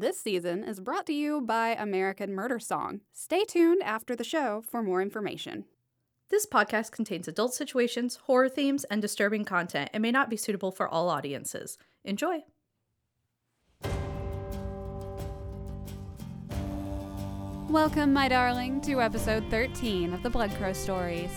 This 0.00 0.20
season 0.20 0.62
is 0.62 0.78
brought 0.78 1.06
to 1.06 1.12
you 1.12 1.40
by 1.40 1.70
American 1.70 2.32
Murder 2.32 2.60
Song. 2.60 3.00
Stay 3.12 3.42
tuned 3.42 3.82
after 3.82 4.14
the 4.14 4.22
show 4.22 4.62
for 4.62 4.80
more 4.80 5.02
information. 5.02 5.64
This 6.28 6.46
podcast 6.46 6.92
contains 6.92 7.26
adult 7.26 7.52
situations, 7.52 8.14
horror 8.26 8.48
themes, 8.48 8.84
and 8.84 9.02
disturbing 9.02 9.44
content 9.44 9.90
and 9.92 10.00
may 10.00 10.12
not 10.12 10.30
be 10.30 10.36
suitable 10.36 10.70
for 10.70 10.86
all 10.86 11.08
audiences. 11.08 11.78
Enjoy! 12.04 12.44
Welcome, 17.68 18.12
my 18.12 18.28
darling, 18.28 18.80
to 18.82 19.02
episode 19.02 19.50
13 19.50 20.14
of 20.14 20.22
the 20.22 20.30
Blood 20.30 20.52
Crow 20.58 20.74
Stories. 20.74 21.32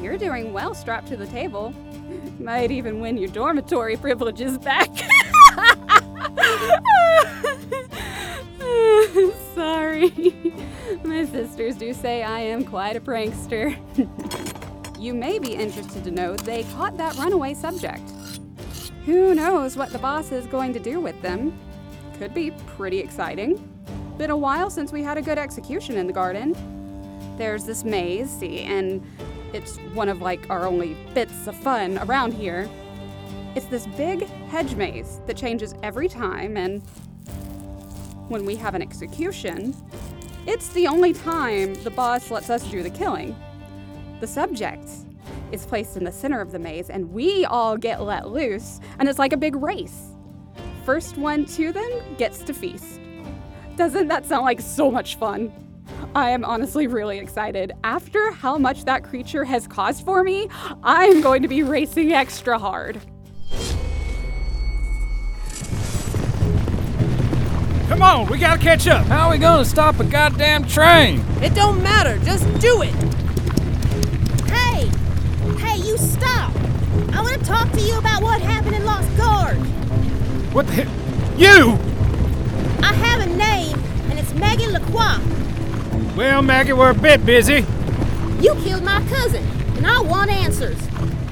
You're 0.00 0.16
doing 0.16 0.52
well 0.52 0.74
strapped 0.74 1.08
to 1.08 1.16
the 1.16 1.26
table. 1.26 1.74
Might 2.38 2.70
even 2.70 3.00
win 3.00 3.18
your 3.18 3.30
dormitory 3.30 3.96
privileges 3.96 4.58
back. 4.58 4.90
Sorry. 9.56 10.12
My 11.04 11.24
sisters 11.24 11.76
do 11.76 11.94
say 11.94 12.22
I 12.22 12.40
am 12.40 12.62
quite 12.62 12.94
a 12.94 13.00
prankster. 13.00 13.74
you 15.00 15.14
may 15.14 15.38
be 15.38 15.54
interested 15.54 16.04
to 16.04 16.10
know 16.10 16.36
they 16.36 16.64
caught 16.64 16.98
that 16.98 17.16
runaway 17.16 17.54
subject. 17.54 18.02
Who 19.06 19.34
knows 19.34 19.74
what 19.74 19.92
the 19.92 19.98
boss 19.98 20.30
is 20.30 20.46
going 20.46 20.74
to 20.74 20.78
do 20.78 21.00
with 21.00 21.20
them? 21.22 21.58
Could 22.18 22.34
be 22.34 22.50
pretty 22.76 22.98
exciting. 22.98 23.56
Been 24.18 24.28
a 24.28 24.36
while 24.36 24.68
since 24.68 24.92
we 24.92 25.02
had 25.02 25.16
a 25.16 25.22
good 25.22 25.38
execution 25.38 25.96
in 25.96 26.06
the 26.06 26.12
garden. 26.12 26.54
There's 27.38 27.64
this 27.64 27.82
maze, 27.82 28.28
see, 28.28 28.60
and 28.60 29.02
it's 29.54 29.78
one 29.94 30.10
of 30.10 30.20
like 30.20 30.50
our 30.50 30.66
only 30.66 30.98
bits 31.14 31.46
of 31.46 31.56
fun 31.56 31.96
around 32.00 32.34
here. 32.34 32.68
It's 33.54 33.66
this 33.66 33.86
big 33.96 34.26
hedge 34.48 34.74
maze 34.74 35.22
that 35.26 35.38
changes 35.38 35.74
every 35.82 36.08
time, 36.08 36.58
and 36.58 36.82
when 38.28 38.44
we 38.44 38.56
have 38.56 38.74
an 38.74 38.82
execution, 38.82 39.74
it's 40.46 40.68
the 40.70 40.86
only 40.86 41.12
time 41.12 41.74
the 41.82 41.90
boss 41.90 42.30
lets 42.30 42.50
us 42.50 42.62
do 42.70 42.82
the 42.82 42.90
killing. 42.90 43.36
The 44.20 44.26
subject 44.26 44.88
is 45.52 45.66
placed 45.66 45.96
in 45.96 46.04
the 46.04 46.12
center 46.12 46.40
of 46.40 46.52
the 46.52 46.58
maze, 46.58 46.90
and 46.90 47.12
we 47.12 47.44
all 47.44 47.76
get 47.76 48.02
let 48.02 48.28
loose, 48.28 48.80
and 48.98 49.08
it's 49.08 49.18
like 49.18 49.32
a 49.32 49.36
big 49.36 49.56
race. 49.56 50.14
First 50.84 51.16
one 51.16 51.44
to 51.46 51.72
them 51.72 52.16
gets 52.16 52.38
to 52.40 52.54
feast. 52.54 53.00
Doesn't 53.76 54.08
that 54.08 54.24
sound 54.24 54.44
like 54.44 54.60
so 54.60 54.90
much 54.90 55.16
fun? 55.16 55.52
I 56.14 56.30
am 56.30 56.44
honestly 56.44 56.86
really 56.86 57.18
excited. 57.18 57.72
After 57.84 58.30
how 58.32 58.56
much 58.56 58.84
that 58.84 59.04
creature 59.04 59.44
has 59.44 59.66
caused 59.66 60.04
for 60.04 60.22
me, 60.24 60.48
I 60.82 61.06
am 61.06 61.20
going 61.20 61.42
to 61.42 61.48
be 61.48 61.62
racing 61.62 62.12
extra 62.12 62.58
hard. 62.58 63.00
Come 67.96 68.02
on, 68.02 68.26
we 68.26 68.36
gotta 68.36 68.60
catch 68.60 68.86
up. 68.88 69.06
How 69.06 69.26
are 69.26 69.30
we 69.30 69.38
gonna 69.38 69.64
stop 69.64 70.00
a 70.00 70.04
goddamn 70.04 70.66
train? 70.66 71.24
It 71.40 71.54
don't 71.54 71.82
matter, 71.82 72.18
just 72.26 72.44
do 72.60 72.82
it! 72.82 72.92
Hey! 74.50 74.90
Hey, 75.56 75.78
you 75.78 75.96
stop! 75.96 76.54
I 77.14 77.22
want 77.22 77.38
to 77.38 77.42
talk 77.46 77.72
to 77.72 77.80
you 77.80 77.96
about 77.96 78.22
what 78.22 78.42
happened 78.42 78.76
in 78.76 78.84
Lost 78.84 79.08
Gorge. 79.16 79.66
What 80.52 80.66
the 80.66 80.84
hell? 80.84 81.38
You! 81.38 81.78
I 82.84 82.92
have 82.92 83.22
a 83.22 83.34
name, 83.34 83.78
and 84.10 84.18
it's 84.18 84.34
Maggie 84.34 84.66
Lacroix. 84.66 85.18
Well, 86.14 86.42
Maggie, 86.42 86.74
we're 86.74 86.90
a 86.90 86.94
bit 86.94 87.24
busy. 87.24 87.64
You 88.42 88.56
killed 88.56 88.84
my 88.84 89.02
cousin, 89.08 89.42
and 89.78 89.86
I 89.86 90.02
want 90.02 90.30
answers. 90.30 90.76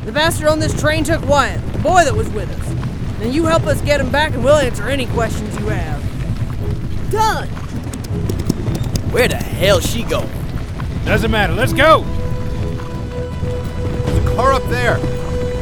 The 0.06 0.12
bastard 0.12 0.46
on 0.46 0.60
this 0.60 0.80
train 0.80 1.04
took 1.04 1.28
Wyatt, 1.28 1.60
the 1.74 1.78
boy 1.80 2.04
that 2.04 2.14
was 2.14 2.30
with 2.30 2.50
us. 2.58 3.18
Then 3.18 3.34
you 3.34 3.44
help 3.44 3.66
us 3.66 3.82
get 3.82 4.00
him 4.00 4.10
back, 4.10 4.32
and 4.32 4.42
we'll 4.42 4.56
answer 4.56 4.88
any 4.88 5.04
questions 5.04 5.54
you 5.58 5.66
have. 5.66 6.03
Done. 7.14 7.46
Where 9.12 9.28
the 9.28 9.36
hell 9.36 9.78
she 9.78 10.02
going? 10.02 10.28
Doesn't 11.04 11.30
matter, 11.30 11.52
let's 11.52 11.72
go. 11.72 12.02
There's 14.04 14.18
a 14.18 14.34
car 14.34 14.52
up 14.52 14.64
there. 14.64 14.98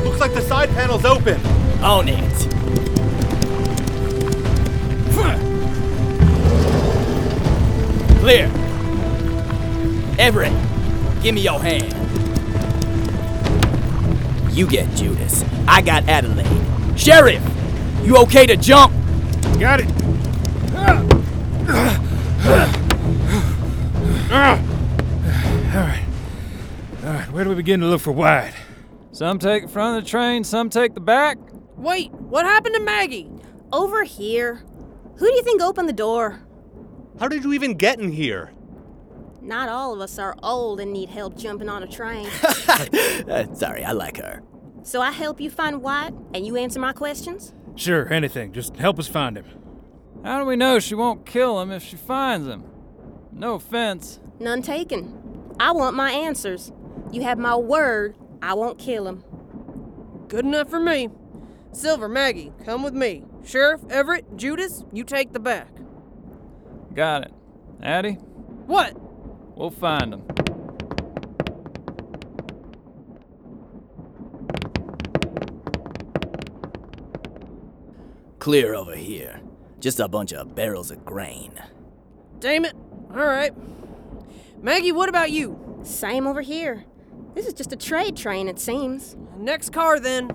Looks 0.02 0.18
like 0.18 0.32
the 0.32 0.40
side 0.40 0.70
panel's 0.70 1.04
open. 1.04 1.38
On 1.82 2.08
it. 2.08 2.48
Clear. 8.20 8.50
Everett, 10.18 10.52
give 11.22 11.34
me 11.34 11.42
your 11.42 11.60
hand. 11.60 11.92
You 14.56 14.66
get 14.66 14.88
Judas. 14.94 15.44
I 15.68 15.82
got 15.82 16.08
Adelaide. 16.08 16.98
Sheriff, 16.98 17.42
you 18.04 18.16
okay 18.22 18.46
to 18.46 18.56
jump? 18.56 18.94
Got 19.60 19.80
it. 19.80 19.91
Where 27.42 27.46
do 27.46 27.56
we 27.56 27.56
begin 27.56 27.80
to 27.80 27.86
look 27.86 28.00
for 28.00 28.12
Wyatt? 28.12 28.54
Some 29.10 29.40
take 29.40 29.64
the 29.64 29.68
front 29.68 29.98
of 29.98 30.04
the 30.04 30.08
train, 30.08 30.44
some 30.44 30.70
take 30.70 30.94
the 30.94 31.00
back. 31.00 31.38
Wait, 31.76 32.12
what 32.12 32.46
happened 32.46 32.76
to 32.76 32.80
Maggie? 32.80 33.28
Over 33.72 34.04
here. 34.04 34.62
Who 35.16 35.26
do 35.26 35.34
you 35.34 35.42
think 35.42 35.60
opened 35.60 35.88
the 35.88 35.92
door? 35.92 36.38
How 37.18 37.26
did 37.26 37.42
you 37.42 37.52
even 37.52 37.74
get 37.74 37.98
in 37.98 38.12
here? 38.12 38.52
Not 39.40 39.68
all 39.68 39.92
of 39.92 40.00
us 40.00 40.20
are 40.20 40.36
old 40.40 40.78
and 40.78 40.92
need 40.92 41.08
help 41.08 41.36
jumping 41.36 41.68
on 41.68 41.82
a 41.82 41.88
train. 41.88 42.28
Uh, 43.28 43.52
sorry, 43.54 43.84
I 43.84 43.90
like 43.90 44.18
her. 44.18 44.44
so 44.84 45.00
I 45.00 45.10
help 45.10 45.40
you 45.40 45.50
find 45.50 45.82
Wyatt, 45.82 46.14
and 46.34 46.46
you 46.46 46.56
answer 46.56 46.78
my 46.78 46.92
questions? 46.92 47.54
Sure, 47.74 48.08
anything. 48.12 48.52
Just 48.52 48.76
help 48.76 49.00
us 49.00 49.08
find 49.08 49.36
him. 49.36 49.46
How 50.22 50.38
do 50.38 50.44
we 50.44 50.54
know 50.54 50.78
she 50.78 50.94
won't 50.94 51.26
kill 51.26 51.60
him 51.60 51.72
if 51.72 51.82
she 51.82 51.96
finds 51.96 52.46
him? 52.46 52.62
No 53.32 53.54
offense. 53.54 54.20
None 54.38 54.62
taken. 54.62 55.18
I 55.58 55.72
want 55.72 55.96
my 55.96 56.12
answers. 56.12 56.70
You 57.12 57.22
have 57.22 57.38
my 57.38 57.54
word, 57.54 58.16
I 58.40 58.54
won't 58.54 58.78
kill 58.78 59.06
him. 59.06 59.22
Good 60.28 60.44
enough 60.44 60.68
for 60.70 60.80
me. 60.80 61.10
Silver, 61.72 62.08
Maggie, 62.08 62.52
come 62.64 62.82
with 62.82 62.94
me. 62.94 63.24
Sheriff, 63.44 63.82
Everett, 63.90 64.36
Judas, 64.36 64.84
you 64.92 65.04
take 65.04 65.32
the 65.32 65.40
back. 65.40 65.68
Got 66.94 67.22
it. 67.24 67.32
Addie, 67.82 68.14
What? 68.66 68.94
we'll 69.56 69.70
find 69.70 70.14
him. 70.14 70.22
Clear 78.38 78.74
over 78.74 78.94
here. 78.96 79.40
Just 79.78 80.00
a 80.00 80.08
bunch 80.08 80.32
of 80.32 80.54
barrels 80.54 80.90
of 80.90 81.04
grain. 81.04 81.52
Damn 82.40 82.64
it. 82.64 82.74
All 83.10 83.24
right. 83.24 83.52
Maggie, 84.62 84.92
what 84.92 85.08
about 85.08 85.30
you? 85.30 85.80
Same 85.82 86.26
over 86.26 86.40
here. 86.40 86.84
This 87.34 87.46
is 87.46 87.54
just 87.54 87.72
a 87.72 87.76
trade 87.76 88.16
train, 88.16 88.46
it 88.48 88.58
seems. 88.58 89.16
Next 89.38 89.70
car, 89.70 89.98
then. 89.98 90.30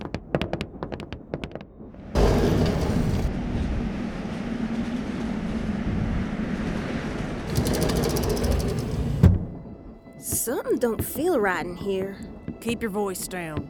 Something 10.20 10.80
don't 10.80 11.04
feel 11.04 11.40
right 11.40 11.66
in 11.66 11.76
here. 11.76 12.18
Keep 12.62 12.82
your 12.82 12.92
voice 12.92 13.28
down. 13.28 13.68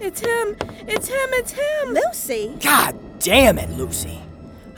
It's 0.00 0.20
him! 0.20 0.56
It's 0.86 1.08
him! 1.08 1.28
It's 1.32 1.52
him! 1.52 1.94
Lucy! 1.94 2.56
God 2.60 2.98
damn 3.18 3.58
it, 3.58 3.70
Lucy. 3.70 4.20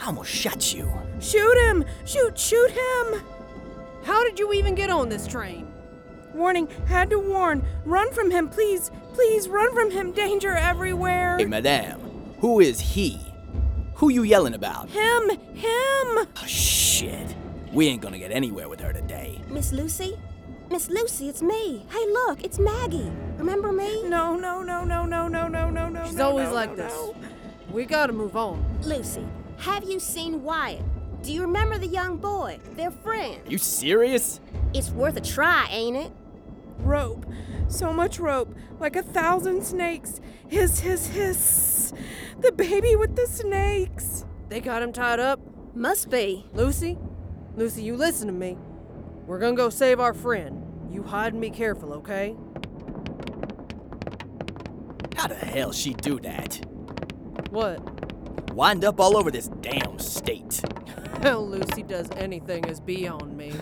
I 0.01 0.07
almost 0.07 0.31
shot 0.31 0.75
you. 0.75 1.04
Shoot 1.25 1.57
him! 1.57 1.87
Shoot, 2.05 2.39
shoot 2.39 2.71
him! 2.71 3.23
How 4.05 4.23
did 4.25 4.39
you 4.39 4.53
even 4.53 4.75
get 4.75 4.91
on 4.91 5.09
this 5.09 5.27
train? 5.27 5.73
Warning, 6.35 6.69
had 6.87 7.09
to 7.11 7.19
warn. 7.19 7.65
Run 7.87 8.13
from 8.13 8.31
him, 8.31 8.49
please! 8.49 8.91
Please 9.15 9.49
run 9.49 9.73
from 9.75 9.91
him! 9.91 10.13
Danger 10.13 10.53
everywhere! 10.53 11.39
Hey, 11.39 11.47
madame, 11.47 11.99
who 12.41 12.61
is 12.61 12.79
he? 12.79 13.19
Who 13.95 14.11
you 14.11 14.23
yelling 14.23 14.53
about? 14.53 14.91
Him! 14.91 15.31
Him! 15.55 15.65
Oh, 15.65 16.45
shit. 16.47 17.35
We 17.73 17.89
ain't 17.89 18.03
gonna 18.03 18.19
get 18.19 18.31
anywhere 18.31 18.69
with 18.69 18.81
her 18.81 18.93
today. 18.93 19.41
Miss 19.49 19.73
Lucy? 19.73 20.19
Miss 20.71 20.91
Lucy, 20.91 21.31
it's 21.31 21.41
me. 21.41 21.87
Hey, 21.89 22.05
look, 22.07 22.45
it's 22.45 22.59
Maggie. 22.59 23.11
Remember 23.39 23.73
me? 23.73 24.07
No, 24.07 24.37
no, 24.37 24.63
no, 24.63 24.85
no, 24.85 25.07
no, 25.07 25.27
no, 25.27 25.49
no, 25.49 25.71
no, 25.71 25.89
no. 25.89 26.05
She's 26.05 26.17
no, 26.17 26.29
always 26.29 26.49
no, 26.49 26.55
like 26.55 26.71
no, 26.71 26.77
this. 26.77 26.93
no. 26.93 27.17
We 27.71 27.87
gotta 27.87 28.13
move 28.13 28.37
on. 28.37 28.63
Lucy, 28.83 29.25
have 29.57 29.85
you 29.85 29.99
seen 29.99 30.43
Wyatt? 30.43 30.83
Do 31.25 31.33
you 31.33 31.41
remember 31.41 31.79
the 31.79 31.87
young 31.87 32.19
boy? 32.19 32.59
Their 32.77 32.91
friend? 32.91 33.41
You 33.49 33.57
serious? 33.57 34.41
It's 34.75 34.91
worth 34.91 35.17
a 35.17 35.23
try, 35.23 35.67
ain't 35.71 35.97
it? 35.97 36.13
Rope. 36.81 37.25
So 37.69 37.95
much 37.95 38.19
rope. 38.19 38.55
Like 38.79 38.95
a 38.95 39.03
thousand 39.03 39.65
snakes. 39.65 40.21
Hiss, 40.49 40.81
hiss, 40.81 41.07
hiss. 41.07 41.95
The 42.41 42.53
baby 42.53 42.95
with 42.95 43.17
the 43.17 43.27
snakes. 43.27 44.27
They 44.51 44.61
got 44.61 44.83
him 44.83 44.93
tied 44.93 45.19
up. 45.19 45.41
Must 45.75 46.11
be. 46.11 46.45
Lucy? 46.53 46.99
Lucy, 47.57 47.83
you 47.83 47.97
listen 47.97 48.27
to 48.27 48.35
me. 48.35 48.59
We're 49.27 49.39
gonna 49.39 49.57
go 49.57 49.71
save 49.71 50.01
our 50.01 50.13
friend. 50.13 50.63
You 50.91 51.05
hide 51.05 51.33
and 51.33 51.41
be 51.41 51.49
careful, 51.49 51.95
okay? 51.95 52.37
How 55.17 55.29
the 55.29 55.37
hell 55.37 55.73
she 55.73 55.95
do 55.95 56.21
that? 56.21 56.61
What? 57.49 58.53
Wind 58.53 58.85
up 58.85 59.01
all 59.01 59.17
over 59.17 59.31
this 59.31 59.49
damn 59.63 59.99
state. 59.99 60.61
How 61.25 61.39
Lucy 61.39 61.83
does 61.83 62.11
anything 62.19 62.67
is 62.67 62.81
beyond 62.81 63.35
me. 63.35 63.49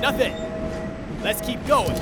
Nothing. 0.00 0.34
Let's 1.22 1.42
keep 1.42 1.62
going. 1.66 1.94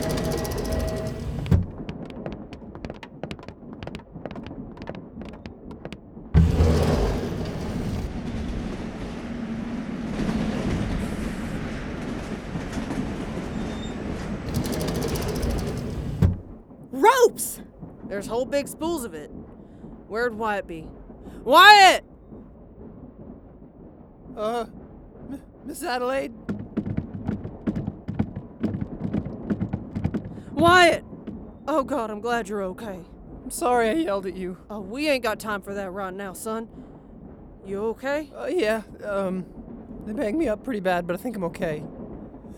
Ropes! 16.92 17.60
There's 18.08 18.26
whole 18.26 18.44
big 18.44 18.68
spools 18.68 19.04
of 19.04 19.14
it. 19.14 19.30
Where'd 20.08 20.34
Wyatt 20.34 20.66
be? 20.66 20.88
Wyatt! 21.44 22.04
Uh, 24.36 24.66
M- 25.30 25.42
Miss 25.64 25.82
Adelaide? 25.82 26.32
Wyatt! 30.52 31.04
Oh 31.66 31.84
god, 31.84 32.10
I'm 32.10 32.20
glad 32.20 32.48
you're 32.48 32.62
okay. 32.64 33.00
I'm 33.44 33.50
sorry 33.50 33.90
I 33.90 33.92
yelled 33.92 34.26
at 34.26 34.34
you. 34.34 34.56
Oh, 34.70 34.80
we 34.80 35.08
ain't 35.08 35.22
got 35.22 35.38
time 35.38 35.60
for 35.60 35.74
that 35.74 35.90
right 35.92 36.12
now, 36.12 36.32
son. 36.32 36.68
You 37.66 37.84
okay? 37.88 38.32
Uh, 38.34 38.46
yeah, 38.46 38.82
um, 39.04 39.44
they 40.06 40.14
banged 40.14 40.38
me 40.38 40.48
up 40.48 40.64
pretty 40.64 40.80
bad, 40.80 41.06
but 41.06 41.14
I 41.14 41.18
think 41.18 41.36
I'm 41.36 41.44
okay. 41.44 41.84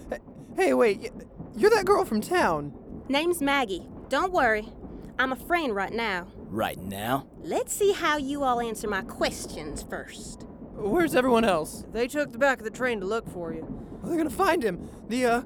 Hey, 0.09 0.19
hey 0.55 0.75
wait, 0.75 1.11
you're 1.57 1.71
that 1.71 1.85
girl 1.85 2.05
from 2.05 2.21
town. 2.21 2.73
Name's 3.09 3.43
Maggie. 3.43 3.89
Don't 4.09 4.33
worry. 4.33 4.69
I'm 5.21 5.33
a 5.33 5.37
friend 5.37 5.75
right 5.75 5.93
now. 5.93 6.29
Right 6.49 6.79
now? 6.79 7.27
Let's 7.43 7.75
see 7.75 7.93
how 7.93 8.17
you 8.17 8.43
all 8.43 8.59
answer 8.59 8.89
my 8.89 9.03
questions 9.03 9.83
first. 9.83 10.47
Where's 10.73 11.15
everyone 11.15 11.45
else? 11.45 11.85
They 11.93 12.09
took 12.09 12.33
the 12.33 12.39
back 12.39 12.57
of 12.57 12.65
the 12.65 12.71
train 12.71 13.01
to 13.01 13.07
look 13.07 13.31
for 13.31 13.53
you. 13.53 13.67
Well, 14.01 14.09
they're 14.09 14.17
gonna 14.17 14.31
find 14.31 14.63
him. 14.63 14.89
The, 15.11 15.27
uh, 15.27 15.43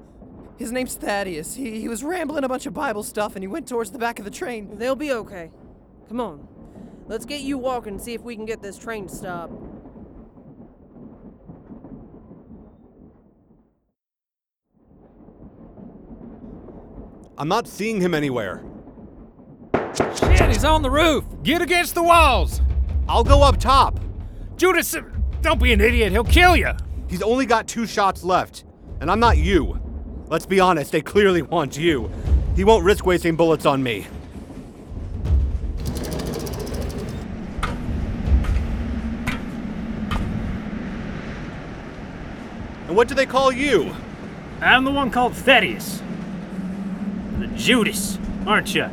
his 0.55 0.71
name's 0.71 0.95
Thaddeus. 0.95 1.55
He, 1.55 1.81
he 1.81 1.89
was 1.89 2.05
rambling 2.05 2.45
a 2.45 2.47
bunch 2.47 2.65
of 2.65 2.73
Bible 2.73 3.03
stuff 3.03 3.35
and 3.35 3.43
he 3.43 3.49
went 3.49 3.67
towards 3.67 3.91
the 3.91 3.99
back 3.99 4.17
of 4.17 4.23
the 4.23 4.31
train. 4.31 4.77
They'll 4.77 4.95
be 4.95 5.11
okay. 5.11 5.51
Come 6.07 6.21
on. 6.21 6.47
Let's 7.07 7.25
get 7.25 7.41
you 7.41 7.57
walking 7.57 7.95
and 7.95 8.01
see 8.01 8.13
if 8.13 8.21
we 8.21 8.37
can 8.37 8.45
get 8.45 8.61
this 8.61 8.77
train 8.77 9.07
to 9.07 9.13
stop. 9.13 9.51
I'm 17.37 17.49
not 17.49 17.67
seeing 17.67 17.99
him 17.99 18.13
anywhere. 18.13 18.63
Shit, 19.97 20.49
he's 20.49 20.65
on 20.65 20.81
the 20.81 20.89
roof. 20.89 21.23
Get 21.43 21.61
against 21.61 21.95
the 21.95 22.03
walls! 22.03 22.61
I'll 23.07 23.23
go 23.23 23.41
up 23.43 23.57
top. 23.59 23.99
Judas, 24.57 24.95
don't 25.41 25.61
be 25.61 25.71
an 25.73 25.79
idiot. 25.81 26.11
He'll 26.11 26.23
kill 26.23 26.57
you. 26.57 26.71
He's 27.07 27.21
only 27.21 27.45
got 27.45 27.67
two 27.67 27.85
shots 27.85 28.23
left, 28.23 28.65
and 28.99 29.09
I'm 29.11 29.19
not 29.19 29.37
you. 29.37 29.79
Let's 30.27 30.45
be 30.45 30.59
honest, 30.59 30.91
they 30.91 31.01
clearly 31.01 31.41
want 31.43 31.77
you. 31.77 32.09
He 32.55 32.63
won't 32.63 32.83
risk 32.83 33.05
wasting 33.05 33.35
bullets 33.35 33.65
on 33.65 33.83
me. 33.83 34.07
And 42.87 42.95
what 42.95 43.07
do 43.07 43.15
they 43.15 43.25
call 43.25 43.51
you? 43.51 43.95
I'm 44.61 44.83
the 44.83 44.91
one 44.91 45.11
called 45.11 45.35
Thaddeus. 45.35 46.01
The 47.39 47.47
Judas, 47.47 48.17
aren't 48.47 48.73
you? 48.73 48.89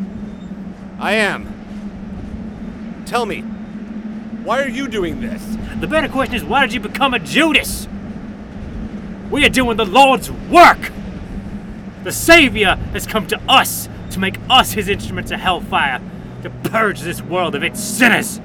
I 1.02 1.14
am. 1.14 3.02
Tell 3.06 3.26
me, 3.26 3.40
why 3.40 4.62
are 4.62 4.68
you 4.68 4.86
doing 4.86 5.20
this? 5.20 5.44
The 5.80 5.88
better 5.88 6.08
question 6.08 6.36
is 6.36 6.44
why 6.44 6.64
did 6.64 6.72
you 6.72 6.78
become 6.78 7.12
a 7.12 7.18
Judas? 7.18 7.88
We 9.28 9.44
are 9.44 9.48
doing 9.48 9.76
the 9.76 9.84
Lord's 9.84 10.30
work! 10.30 10.92
The 12.04 12.12
Savior 12.12 12.76
has 12.92 13.04
come 13.04 13.26
to 13.26 13.40
us 13.48 13.88
to 14.12 14.20
make 14.20 14.36
us 14.48 14.70
his 14.70 14.88
instruments 14.88 15.32
of 15.32 15.40
hellfire, 15.40 16.00
to 16.44 16.50
purge 16.70 17.00
this 17.00 17.20
world 17.20 17.56
of 17.56 17.64
its 17.64 17.82
sinners. 17.82 18.40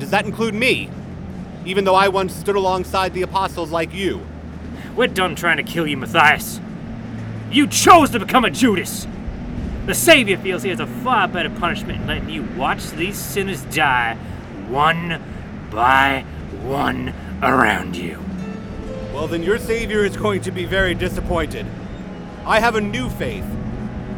Does 0.00 0.10
that 0.10 0.26
include 0.26 0.54
me? 0.54 0.90
Even 1.64 1.84
though 1.84 1.94
I 1.94 2.08
once 2.08 2.34
stood 2.34 2.56
alongside 2.56 3.14
the 3.14 3.22
apostles 3.22 3.70
like 3.70 3.94
you. 3.94 4.26
We're 4.96 5.06
done 5.06 5.36
trying 5.36 5.58
to 5.58 5.62
kill 5.62 5.86
you, 5.86 5.96
Matthias. 5.96 6.60
You 7.52 7.68
chose 7.68 8.10
to 8.10 8.18
become 8.18 8.44
a 8.44 8.50
Judas. 8.50 9.06
The 9.88 9.94
Savior 9.94 10.36
feels 10.36 10.62
he 10.62 10.68
has 10.68 10.80
a 10.80 10.86
far 10.86 11.26
better 11.26 11.48
punishment 11.48 12.02
in 12.02 12.06
letting 12.06 12.28
you 12.28 12.42
watch 12.58 12.90
these 12.90 13.16
sinners 13.16 13.62
die 13.74 14.16
one 14.68 15.18
by 15.70 16.26
one 16.60 17.14
around 17.42 17.96
you. 17.96 18.22
Well, 19.14 19.26
then 19.28 19.42
your 19.42 19.56
savior 19.56 20.04
is 20.04 20.14
going 20.14 20.42
to 20.42 20.50
be 20.50 20.66
very 20.66 20.94
disappointed. 20.94 21.64
I 22.44 22.60
have 22.60 22.74
a 22.74 22.82
new 22.82 23.08
faith, 23.08 23.46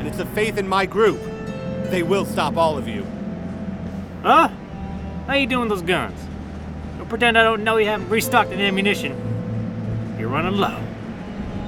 and 0.01 0.09
it's 0.09 0.19
a 0.19 0.27
faith 0.27 0.59
in 0.59 0.67
my 0.67 0.87
group. 0.87 1.21
They 1.85 2.03
will 2.03 2.25
stop 2.25 2.57
all 2.57 2.77
of 2.77 2.89
you. 2.89 3.07
Huh? 4.25 4.49
How 5.29 5.35
you 5.35 5.47
doing 5.47 5.69
with 5.69 5.79
those 5.79 5.87
guns? 5.87 6.21
Don't 6.99 7.09
pretend 7.09 7.39
I 7.39 7.45
don't 7.45 7.63
know 7.63 7.77
you 7.77 7.87
haven't 7.87 8.09
restocked 8.09 8.51
the 8.51 8.57
ammunition. 8.57 10.17
You're 10.19 10.31
running 10.31 10.57
low. 10.57 10.83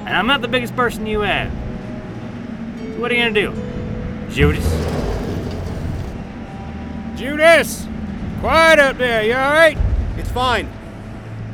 And 0.01 0.09
I'm 0.09 0.27
not 0.27 0.41
the 0.41 0.49
biggest 0.49 0.75
person 0.75 1.07
you 1.07 1.21
have. 1.21 1.53
So 1.53 3.01
what 3.01 3.13
are 3.13 3.15
you 3.15 3.23
gonna 3.23 3.33
do? 3.33 3.82
Judas? 4.33 4.65
Judas! 7.17 7.87
Quiet 8.41 8.79
up 8.79 8.97
there, 8.97 9.23
you 9.23 9.35
alright? 9.35 9.77
It's 10.17 10.31
fine. 10.31 10.71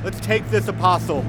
Let's 0.05 0.21
take 0.21 0.49
this 0.51 0.69
apostle. 0.69 1.25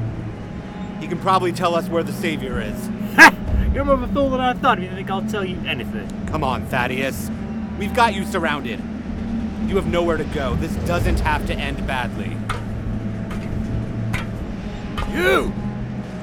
He 1.00 1.08
can 1.08 1.18
probably 1.18 1.52
tell 1.52 1.74
us 1.74 1.90
where 1.90 2.04
the 2.04 2.14
savior 2.14 2.62
is. 2.62 2.90
Ha! 3.16 3.34
You're 3.74 3.84
more 3.84 3.96
of 3.96 4.04
a 4.04 4.08
fool 4.10 4.30
than 4.30 4.42
I 4.42 4.54
thought. 4.54 4.80
You 4.80 4.90
think 4.90 5.10
I'll 5.10 5.26
tell 5.26 5.44
you 5.44 5.60
anything? 5.66 6.08
Come 6.28 6.44
on, 6.44 6.68
Thaddeus. 6.68 7.32
We've 7.80 7.96
got 7.96 8.14
you 8.14 8.26
surrounded. 8.26 8.80
You 9.66 9.76
have 9.76 9.88
nowhere 9.88 10.18
to 10.18 10.24
go. 10.26 10.56
This 10.56 10.76
doesn't 10.86 11.20
have 11.22 11.48
to 11.48 11.56
end 11.56 11.86
badly. 11.88 12.38
You! 15.12 15.52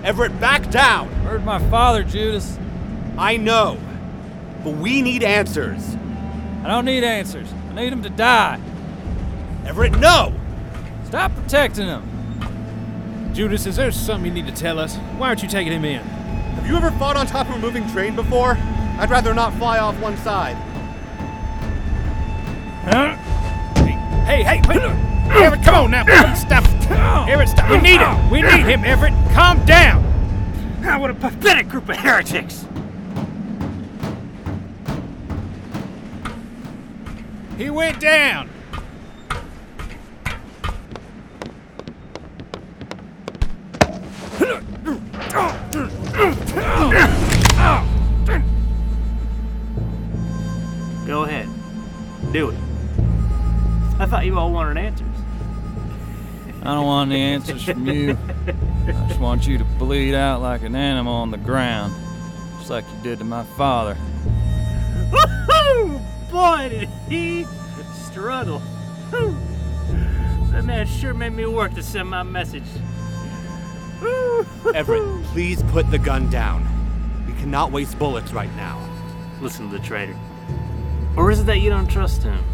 Everett, 0.05 0.39
back 0.39 0.71
down! 0.71 1.09
Heard 1.25 1.45
my 1.45 1.59
father, 1.69 2.05
Judas. 2.05 2.59
I 3.19 3.37
know. 3.37 3.81
But 4.67 4.79
we 4.79 5.01
need 5.01 5.23
answers. 5.23 5.97
I 6.65 6.67
don't 6.67 6.87
need 6.87 7.05
answers. 7.05 7.47
I 7.71 7.75
need 7.75 7.93
him 7.93 8.03
to 8.03 8.11
die. 8.11 8.61
Everett, 9.65 9.97
no! 9.97 10.35
Stop 11.05 11.33
protecting 11.37 11.87
him. 11.87 13.31
Judas, 13.33 13.65
is 13.65 13.77
there 13.77 13.93
something 13.93 14.27
you 14.27 14.43
need 14.43 14.53
to 14.53 14.61
tell 14.61 14.81
us? 14.81 14.97
Why 15.19 15.29
aren't 15.29 15.45
you 15.45 15.49
taking 15.49 15.73
him 15.73 15.85
in? 15.85 16.03
Have 16.03 16.67
you 16.67 16.77
ever 16.77 16.91
fought 16.99 17.17
on 17.17 17.29
top 17.29 17.49
of 17.49 17.55
a 17.55 17.59
moving 17.61 17.89
train 17.91 18.17
before? 18.17 18.57
I'd 18.99 19.09
rather 19.09 19.33
not 19.35 19.55
fly 19.55 19.79
off 19.79 19.97
one 20.01 20.17
side. 20.17 20.57
Huh? 22.87 23.15
Hey, 24.25 24.43
hey, 24.43 24.61
wait! 24.69 24.83
Everett, 25.31 25.63
come 25.63 25.75
on 25.77 25.91
now! 25.93 26.35
Stop! 26.35 26.65
Everett, 27.29 27.51
stop! 27.51 27.71
We 27.71 27.79
need 27.79 28.01
him! 28.01 28.31
We 28.31 28.43
need 28.43 28.67
him, 28.67 28.85
Everett! 28.85 29.15
Calm 29.33 29.65
down! 29.65 30.03
Ah, 30.85 30.99
what 30.99 31.11
a 31.11 31.15
pathetic 31.15 31.69
group 31.69 31.89
of 31.89 31.99
heretics! 31.99 32.67
He 37.57 37.71
went 37.71 38.01
down! 38.01 38.51
Go 51.07 51.23
ahead. 51.23 51.49
Do 52.33 52.51
it. 52.51 52.59
I 53.99 54.07
thought 54.07 54.27
you 54.27 54.39
all 54.39 54.53
wanted 54.53 54.77
answers. 54.77 55.07
I 56.61 56.75
don't 56.75 56.85
want 56.85 57.11
any 57.11 57.23
answers 57.23 57.63
from 57.63 57.87
you. 57.87 58.19
I 58.87 59.07
just 59.09 59.19
want 59.19 59.47
you 59.47 59.57
to 59.57 59.65
bleed 59.65 60.15
out 60.15 60.43
like 60.43 60.63
an 60.63 60.77
animal 60.77 61.15
on 61.15 61.31
the 61.31 61.39
ground, 61.39 61.95
just 62.59 62.69
like 62.69 62.85
you 62.85 63.03
did 63.03 63.21
to 63.21 63.25
my 63.25 63.45
father. 63.57 63.97
Boy, 66.37 66.69
did 66.69 66.89
he 67.09 67.47
struggle. 67.95 68.59
Whew. 69.09 69.35
That 70.53 70.67
man 70.67 70.87
sure 70.87 71.15
made 71.15 71.33
me 71.33 71.47
work 71.47 71.73
to 71.77 71.83
send 71.83 72.11
my 72.11 72.23
message. 72.25 72.69
Everett, 74.75 75.25
please 75.29 75.63
put 75.63 75.91
the 75.91 75.99
gun 75.99 76.29
down. 76.29 76.63
We 77.27 77.33
cannot 77.41 77.73
waste 77.73 77.99
bullets 77.99 78.35
right 78.35 78.55
now. 78.55 78.79
Listen 79.41 79.71
to 79.71 79.79
the 79.79 79.83
traitor. 79.83 80.15
Or 81.17 81.31
is 81.31 81.41
it 81.41 81.47
that 81.47 81.61
you 81.61 81.71
don't 81.71 81.87
trust 81.87 82.23
him? 82.23 82.45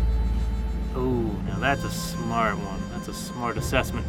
Oh, 0.94 1.36
now 1.48 1.58
that's 1.58 1.82
a 1.82 1.90
smart 1.90 2.54
one. 2.58 2.80
That's 2.92 3.08
a 3.08 3.14
smart 3.14 3.56
assessment. 3.56 4.06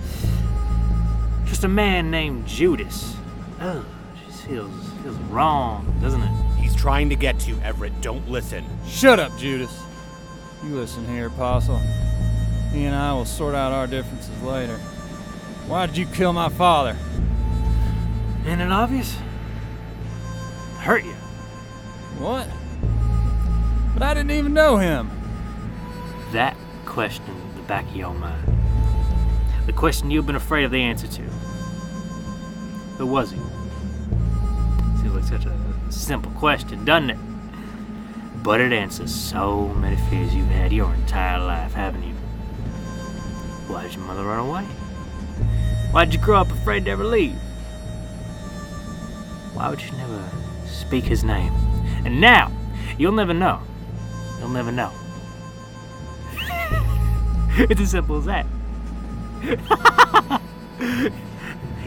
Just 1.46 1.64
a 1.64 1.68
man 1.68 2.12
named 2.12 2.46
Judas. 2.46 3.16
Oh, 3.60 3.84
feels 4.46 4.72
feels 5.02 5.18
wrong, 5.32 5.98
doesn't 6.00 6.22
it? 6.22 6.53
He's 6.84 6.88
trying 6.90 7.10
to 7.12 7.16
get 7.16 7.40
to 7.40 7.50
you, 7.50 7.62
Everett. 7.64 8.02
Don't 8.02 8.30
listen. 8.30 8.66
Shut 8.86 9.18
up, 9.18 9.38
Judas. 9.38 9.74
You 10.66 10.76
listen 10.76 11.08
here, 11.08 11.28
Apostle. 11.28 11.78
He 12.74 12.84
and 12.84 12.94
I 12.94 13.14
will 13.14 13.24
sort 13.24 13.56
out 13.56 13.72
our 13.72 13.88
differences 13.88 14.42
later. 14.42 14.76
Why 15.68 15.86
did 15.86 15.96
you 15.96 16.06
kill 16.08 16.34
my 16.34 16.50
father? 16.50 16.98
Ain't 18.46 18.60
it 18.60 18.70
obvious? 18.70 19.16
Hurt 20.80 21.06
you. 21.06 21.14
What? 22.20 22.50
But 23.94 24.04
I 24.04 24.14
didn't 24.14 24.32
even 24.32 24.54
know 24.54 24.76
him. 24.76 25.10
That 26.34 26.58
question 26.86 27.24
in 27.30 27.56
the 27.56 27.62
back 27.62 27.88
of 27.88 27.96
your 27.96 28.14
mind. 28.14 28.58
The 29.68 29.72
question 29.72 30.12
you've 30.12 30.28
been 30.28 30.36
afraid 30.36 30.66
of 30.66 30.72
the 30.72 30.82
answer 30.82 31.08
to. 31.08 31.22
Who 32.98 33.08
was 33.08 33.32
he? 33.32 33.38
Seems 35.00 35.14
like 35.14 35.24
such 35.24 35.46
a 35.46 35.73
simple 36.00 36.32
question, 36.32 36.86
doesn't 36.86 37.12
it? 37.12 37.18
But 38.44 38.60
it 38.60 38.74
answers 38.74 39.14
so 39.14 39.70
many 39.70 39.96
fears 40.10 40.36
you've 40.36 40.48
had 40.48 40.74
your 40.74 40.94
entire 40.94 41.40
life, 41.40 41.74
haven't 41.74 42.04
you? 42.04 42.14
Why 43.68 43.84
did 43.84 43.96
your 43.96 44.04
mother 44.04 44.24
run 44.24 44.40
away? 44.40 44.64
Why 45.92 46.06
did 46.06 46.14
you 46.14 46.20
grow 46.20 46.42
up 46.42 46.52
afraid 46.52 46.86
to 46.86 46.92
ever 46.92 47.04
leave? 47.04 47.36
Why 49.54 49.70
would 49.70 49.82
you 49.82 49.92
never 49.92 50.30
speak 50.66 51.06
his 51.06 51.24
name? 51.24 51.54
And 52.06 52.20
now, 52.20 52.52
you'll 52.98 53.14
never 53.14 53.34
know. 53.34 53.62
You'll 54.40 54.50
never 54.50 54.72
know. 54.72 54.92
it's 57.70 57.80
as 57.80 57.92
simple 57.92 58.18
as 58.18 58.26
that. 58.26 58.46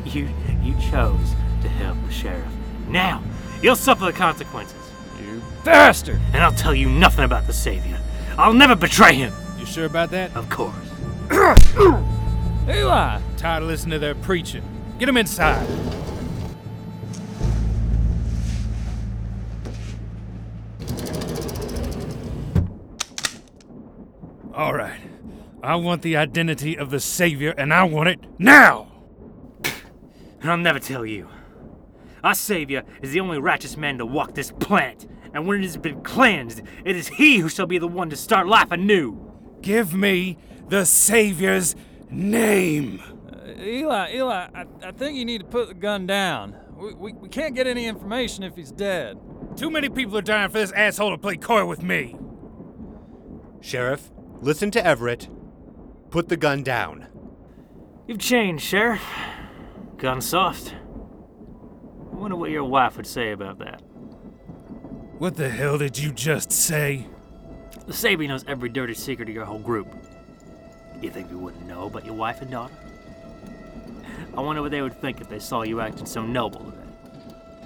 you 0.05 0.29
you 0.63 0.75
chose 0.91 1.35
to 1.63 1.69
help 1.69 1.97
the 2.07 2.13
sheriff. 2.13 2.53
Now, 2.89 3.23
you'll 3.63 3.77
suffer 3.77 4.05
the 4.05 4.13
consequences. 4.13 4.77
You 5.21 5.43
bastard! 5.65 6.21
And 6.33 6.43
I'll 6.43 6.53
tell 6.53 6.75
you 6.75 6.89
nothing 6.89 7.25
about 7.25 7.47
the 7.47 7.53
Savior. 7.53 7.99
I'll 8.39 8.55
never 8.55 8.77
betray 8.77 9.15
him. 9.15 9.33
You 9.59 9.67
sure 9.67 9.87
about 9.87 10.11
that? 10.11 10.35
Of 10.37 10.49
course. 10.51 10.75
Eli! 12.69 13.21
Tired 13.37 13.63
of 13.63 13.69
listening 13.69 13.93
to 13.93 13.99
their 13.99 14.15
preaching. 14.15 14.63
Get 14.99 15.09
him 15.09 15.17
inside. 15.17 15.67
All 24.55 24.73
right. 24.73 25.01
I 25.63 25.77
want 25.77 26.03
the 26.03 26.17
identity 26.17 26.79
of 26.79 26.91
the 26.91 27.01
Savior, 27.01 27.55
and 27.59 27.75
I 27.75 27.85
want 27.85 28.09
it 28.09 28.21
now! 28.39 28.87
And 30.41 30.51
I'll 30.51 30.57
never 30.57 30.79
tell 30.79 31.05
you. 31.05 31.29
Our 32.27 32.35
Savior 32.35 32.83
is 33.03 33.13
the 33.13 33.21
only 33.21 33.39
righteous 33.39 33.77
man 33.77 33.99
to 33.99 34.05
walk 34.05 34.35
this 34.35 34.51
planet, 34.51 35.07
and 35.33 35.47
when 35.47 35.61
it 35.61 35.63
has 35.63 35.77
been 35.77 36.03
cleansed, 36.03 36.61
it 36.85 36.97
is 36.97 37.07
he 37.07 37.39
who 37.39 37.49
shall 37.49 37.67
be 37.67 37.79
the 37.79 37.87
one 37.87 38.11
to 38.11 38.17
start 38.17 38.49
life 38.49 38.73
anew. 38.73 39.33
Give 39.63 39.95
me 39.95 40.37
the 40.69 40.85
Savior's 40.87 41.77
name! 42.11 43.01
Uh, 43.31 43.63
Eli, 43.63 44.15
Eli, 44.17 44.49
I, 44.53 44.67
I 44.83 44.91
think 44.91 45.17
you 45.17 45.25
need 45.25 45.43
to 45.43 45.47
put 45.47 45.69
the 45.69 45.75
gun 45.75 46.05
down. 46.05 46.57
We, 46.77 46.95
we, 46.95 47.13
we 47.13 47.29
can't 47.29 47.55
get 47.55 47.69
any 47.69 47.87
information 47.87 48.43
if 48.43 48.57
he's 48.57 48.73
dead. 48.73 49.21
Too 49.55 49.71
many 49.71 49.89
people 49.89 50.19
are 50.19 50.23
dying 50.23 50.51
for 50.51 50.59
this 50.59 50.73
asshole 50.73 51.13
to 51.13 51.19
play 51.19 51.37
coy 51.37 51.65
with 51.65 51.85
me. 51.85 52.17
Sheriff, 53.61 54.11
listen 54.41 54.73
to 54.73 54.85
Everett. 54.85 55.29
Put 56.11 56.29
the 56.29 56.37
gun 56.37 56.65
down. 56.65 57.07
You've 58.09 58.19
changed, 58.19 58.65
Sheriff. 58.65 59.05
Gone 59.99 60.21
soft. 60.21 60.75
I 62.17 62.19
wonder 62.19 62.37
what 62.37 62.51
your 62.51 62.65
wife 62.65 62.97
would 62.97 63.07
say 63.07 63.33
about 63.33 63.59
that. 63.59 63.83
What 65.19 65.37
the 65.37 65.51
hell 65.51 65.77
did 65.77 65.99
you 65.99 66.13
just 66.13 66.51
say? 66.51 67.07
The 67.87 67.93
Savior 67.93 68.27
knows 68.27 68.43
every 68.49 68.71
dirty 68.71 68.95
secret 68.95 69.29
of 69.29 69.35
your 69.35 69.45
whole 69.45 69.59
group. 69.59 69.87
You 71.03 71.11
think 71.11 71.31
we 71.31 71.37
wouldn't 71.37 71.67
know 71.67 71.89
about 71.89 72.07
your 72.07 72.15
wife 72.15 72.41
and 72.41 72.51
daughter? 72.51 72.73
I 74.35 74.41
wonder 74.41 74.63
what 74.63 74.71
they 74.71 74.81
would 74.81 74.99
think 74.99 75.21
if 75.21 75.29
they 75.29 75.39
saw 75.39 75.63
you 75.63 75.83
acting 75.83 76.07
so 76.07 76.25
noble 76.25 76.61
today. 76.61 76.79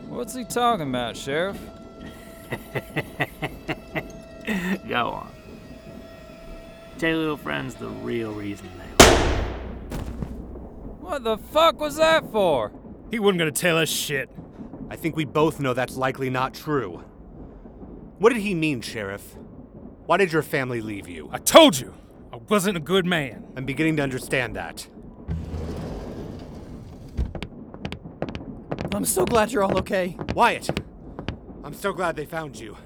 What's 0.09 0.35
he 0.35 0.43
talking 0.43 0.89
about, 0.89 1.17
Sheriff? 1.17 1.57
Go 4.89 5.11
on. 5.11 5.31
Tell 6.99 7.11
your 7.11 7.19
little 7.19 7.37
friends 7.37 7.77
the 7.77 7.87
real 7.87 8.33
reason 8.33 8.69
they 8.79 9.05
What 10.99 11.23
the 11.23 11.39
fuck 11.39 11.79
was 11.79 11.99
that 11.99 12.33
for? 12.33 12.73
He 13.11 13.19
wasn't 13.19 13.39
gonna 13.41 13.51
tell 13.51 13.77
us 13.77 13.89
shit. 13.89 14.31
I 14.89 14.97
think 14.97 15.17
we 15.17 15.25
both 15.25 15.61
know 15.61 15.75
that's 15.75 15.97
likely 15.97 16.31
not 16.31 16.55
true. 16.55 17.05
What 18.19 18.33
did 18.33 18.43
he 18.43 18.55
mean, 18.55 18.81
Sheriff? 18.81 19.37
Why 20.07 20.17
did 20.17 20.33
your 20.33 20.43
family 20.43 20.81
leave 20.81 21.09
you? 21.09 21.29
I 21.33 21.39
told 21.39 21.79
you, 21.79 21.95
I 22.33 22.37
wasn't 22.37 22.77
a 22.77 22.81
good 22.81 23.07
man. 23.07 23.47
I'm 23.57 23.65
beginning 23.65 23.97
to 23.97 24.03
understand 24.03 24.57
that. 24.57 24.89
I'm 28.93 29.05
so 29.05 29.25
glad 29.25 29.53
you're 29.53 29.63
all 29.63 29.79
okay. 29.79 30.17
Wyatt! 30.35 30.69
I'm 31.65 31.75
so 31.75 31.93
glad 31.93 32.17
they 32.17 32.27
found 32.27 32.59
you. 32.59 32.77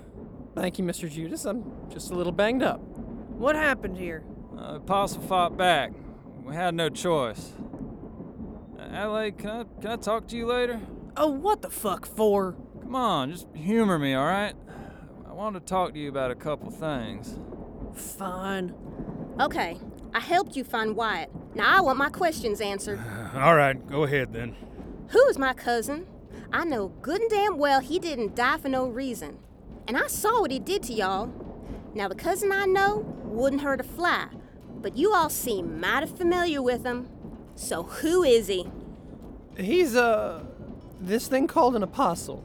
Thank 0.54 0.78
you, 0.78 0.84
Mr. 0.84 1.10
Judas. 1.10 1.44
I'm 1.44 1.64
just 1.90 2.10
a 2.10 2.14
little 2.14 2.32
banged 2.32 2.62
up. 2.62 2.80
What 2.80 3.56
happened 3.56 3.96
here? 3.96 4.22
Uh, 4.56 4.76
Apostle 4.76 5.22
fought 5.22 5.56
back. 5.56 5.92
We 6.42 6.54
had 6.54 6.74
no 6.74 6.88
choice. 6.88 7.52
Adelaide, 8.94 9.38
can 9.38 9.50
I, 9.50 9.64
can 9.80 9.90
I 9.90 9.96
talk 9.96 10.28
to 10.28 10.36
you 10.36 10.46
later? 10.46 10.80
Oh, 11.16 11.26
what 11.26 11.62
the 11.62 11.68
fuck 11.68 12.06
for? 12.06 12.54
Come 12.80 12.94
on, 12.94 13.32
just 13.32 13.48
humor 13.52 13.98
me, 13.98 14.16
alright? 14.16 14.54
I 15.28 15.32
want 15.32 15.56
to 15.56 15.60
talk 15.60 15.94
to 15.94 15.98
you 15.98 16.08
about 16.08 16.30
a 16.30 16.36
couple 16.36 16.70
things. 16.70 17.36
Fine. 17.92 18.72
Okay, 19.40 19.78
I 20.14 20.20
helped 20.20 20.54
you 20.54 20.62
find 20.62 20.94
Wyatt. 20.94 21.28
Now 21.56 21.76
I 21.76 21.80
want 21.80 21.98
my 21.98 22.08
questions 22.08 22.60
answered. 22.60 23.00
All 23.34 23.56
right, 23.56 23.84
go 23.88 24.04
ahead 24.04 24.32
then. 24.32 24.54
Who 25.08 25.26
is 25.26 25.38
my 25.38 25.54
cousin? 25.54 26.06
I 26.52 26.64
know 26.64 26.86
good 27.02 27.20
and 27.20 27.30
damn 27.30 27.58
well 27.58 27.80
he 27.80 27.98
didn't 27.98 28.36
die 28.36 28.58
for 28.58 28.68
no 28.68 28.86
reason. 28.86 29.38
And 29.88 29.96
I 29.96 30.06
saw 30.06 30.40
what 30.40 30.52
he 30.52 30.60
did 30.60 30.84
to 30.84 30.92
y'all. 30.92 31.32
Now, 31.94 32.06
the 32.06 32.14
cousin 32.14 32.52
I 32.52 32.66
know 32.66 32.98
wouldn't 33.24 33.62
hurt 33.62 33.80
a 33.80 33.84
fly, 33.84 34.28
but 34.76 34.96
you 34.96 35.12
all 35.12 35.30
seem 35.30 35.80
mighty 35.80 36.06
familiar 36.06 36.62
with 36.62 36.84
him. 36.84 37.08
So, 37.56 37.82
who 37.82 38.22
is 38.22 38.46
he? 38.46 38.68
He's, 39.56 39.94
uh, 39.94 40.42
this 41.00 41.28
thing 41.28 41.46
called 41.46 41.76
an 41.76 41.82
apostle. 41.82 42.44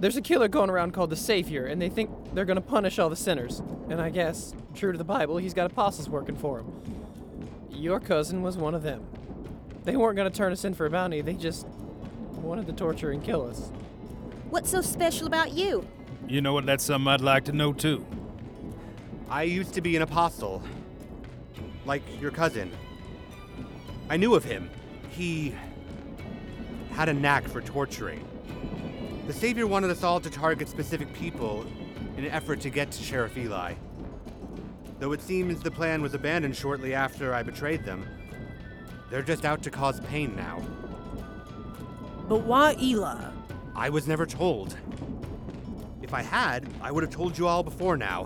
There's 0.00 0.16
a 0.16 0.22
killer 0.22 0.48
going 0.48 0.70
around 0.70 0.92
called 0.92 1.10
the 1.10 1.16
Savior, 1.16 1.66
and 1.66 1.80
they 1.80 1.88
think 1.88 2.10
they're 2.32 2.46
gonna 2.46 2.60
punish 2.60 2.98
all 2.98 3.10
the 3.10 3.16
sinners. 3.16 3.62
And 3.88 4.00
I 4.00 4.10
guess, 4.10 4.54
true 4.74 4.92
to 4.92 4.98
the 4.98 5.04
Bible, 5.04 5.36
he's 5.36 5.54
got 5.54 5.70
apostles 5.70 6.08
working 6.08 6.36
for 6.36 6.60
him. 6.60 6.72
Your 7.70 8.00
cousin 8.00 8.42
was 8.42 8.56
one 8.56 8.74
of 8.74 8.82
them. 8.82 9.06
They 9.84 9.96
weren't 9.96 10.16
gonna 10.16 10.30
turn 10.30 10.52
us 10.52 10.64
in 10.64 10.74
for 10.74 10.86
a 10.86 10.90
bounty, 10.90 11.20
they 11.20 11.34
just 11.34 11.66
wanted 12.36 12.66
to 12.66 12.72
torture 12.72 13.10
and 13.10 13.22
kill 13.22 13.46
us. 13.46 13.70
What's 14.48 14.70
so 14.70 14.80
special 14.80 15.26
about 15.26 15.52
you? 15.52 15.86
You 16.26 16.40
know 16.40 16.54
what? 16.54 16.66
That's 16.66 16.84
something 16.84 17.08
I'd 17.08 17.20
like 17.20 17.44
to 17.44 17.52
know 17.52 17.72
too. 17.72 18.06
I 19.28 19.44
used 19.44 19.74
to 19.74 19.80
be 19.80 19.96
an 19.96 20.02
apostle. 20.02 20.62
Like 21.84 22.02
your 22.20 22.30
cousin. 22.30 22.70
I 24.08 24.16
knew 24.16 24.34
of 24.34 24.44
him. 24.44 24.70
He 25.10 25.54
had 27.00 27.08
a 27.08 27.14
knack 27.14 27.48
for 27.48 27.62
torturing. 27.62 28.22
The 29.26 29.32
Savior 29.32 29.66
wanted 29.66 29.88
us 29.88 30.04
all 30.04 30.20
to 30.20 30.28
target 30.28 30.68
specific 30.68 31.10
people 31.14 31.64
in 32.18 32.26
an 32.26 32.30
effort 32.30 32.60
to 32.60 32.68
get 32.68 32.90
to 32.90 33.02
Sheriff 33.02 33.38
Eli. 33.38 33.72
Though 34.98 35.12
it 35.12 35.22
seems 35.22 35.62
the 35.62 35.70
plan 35.70 36.02
was 36.02 36.12
abandoned 36.12 36.54
shortly 36.54 36.92
after 36.92 37.32
I 37.32 37.42
betrayed 37.42 37.86
them, 37.86 38.06
they're 39.08 39.22
just 39.22 39.46
out 39.46 39.62
to 39.62 39.70
cause 39.70 39.98
pain 40.00 40.36
now. 40.36 40.60
But 42.28 42.42
why 42.42 42.76
Eli? 42.78 43.30
I 43.74 43.88
was 43.88 44.06
never 44.06 44.26
told. 44.26 44.76
If 46.02 46.12
I 46.12 46.20
had, 46.20 46.68
I 46.82 46.92
would 46.92 47.02
have 47.02 47.10
told 47.10 47.38
you 47.38 47.46
all 47.46 47.62
before 47.62 47.96
now. 47.96 48.24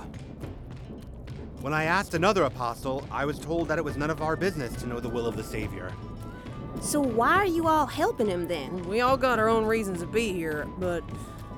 When 1.61 1.73
I 1.73 1.85
asked 1.85 2.15
another 2.15 2.43
apostle, 2.43 3.07
I 3.09 3.25
was 3.25 3.39
told 3.39 3.69
that 3.69 3.79
it 3.79 3.85
was 3.85 3.97
none 3.97 4.11
of 4.11 4.21
our 4.21 4.35
business 4.35 4.75
to 4.83 4.89
know 4.89 4.99
the 4.99 5.09
will 5.09 5.29
of 5.29 5.37
the 5.37 5.45
Savior. 5.45 5.93
So, 6.85 7.01
why 7.01 7.37
are 7.37 7.47
you 7.47 7.67
all 7.67 7.87
helping 7.87 8.29
him 8.29 8.47
then? 8.47 8.87
We 8.87 9.01
all 9.01 9.17
got 9.17 9.39
our 9.39 9.49
own 9.49 9.65
reasons 9.65 10.01
to 10.01 10.07
be 10.07 10.35
here, 10.35 10.69
but 10.77 11.03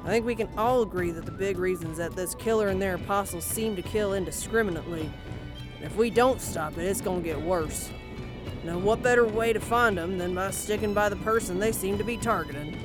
I 0.04 0.08
think 0.08 0.24
we 0.24 0.36
can 0.36 0.48
all 0.56 0.82
agree 0.82 1.10
that 1.10 1.26
the 1.26 1.32
big 1.32 1.58
reason 1.58 1.90
is 1.90 1.98
that 1.98 2.14
this 2.14 2.36
killer 2.36 2.68
and 2.68 2.80
their 2.80 2.94
apostles 2.94 3.44
seem 3.44 3.74
to 3.74 3.82
kill 3.82 4.14
indiscriminately. 4.14 5.10
And 5.78 5.84
if 5.84 5.96
we 5.96 6.10
don't 6.10 6.40
stop 6.40 6.78
it, 6.78 6.84
it's 6.84 7.00
gonna 7.00 7.22
get 7.22 7.40
worse. 7.40 7.90
Now, 8.62 8.78
what 8.78 9.02
better 9.02 9.26
way 9.26 9.52
to 9.52 9.58
find 9.58 9.98
them 9.98 10.16
than 10.16 10.32
by 10.32 10.52
sticking 10.52 10.94
by 10.94 11.08
the 11.08 11.16
person 11.16 11.58
they 11.58 11.72
seem 11.72 11.98
to 11.98 12.04
be 12.04 12.16
targeting? 12.16 12.78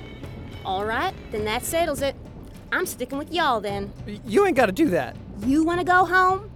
All 0.65 0.83
right, 0.83 1.13
then 1.31 1.45
that 1.45 1.63
settles 1.63 2.01
it. 2.01 2.15
I'm 2.71 2.87
sticking 2.87 3.19
with 3.19 3.31
y'all 3.31 3.61
then. 3.61 3.93
You 4.25 4.47
ain't 4.47 4.57
gotta 4.57 4.71
do 4.71 4.89
that. 4.89 5.15
You 5.45 5.63
want 5.63 5.79
to 5.79 5.85
go 5.85 6.05
home? 6.05 6.49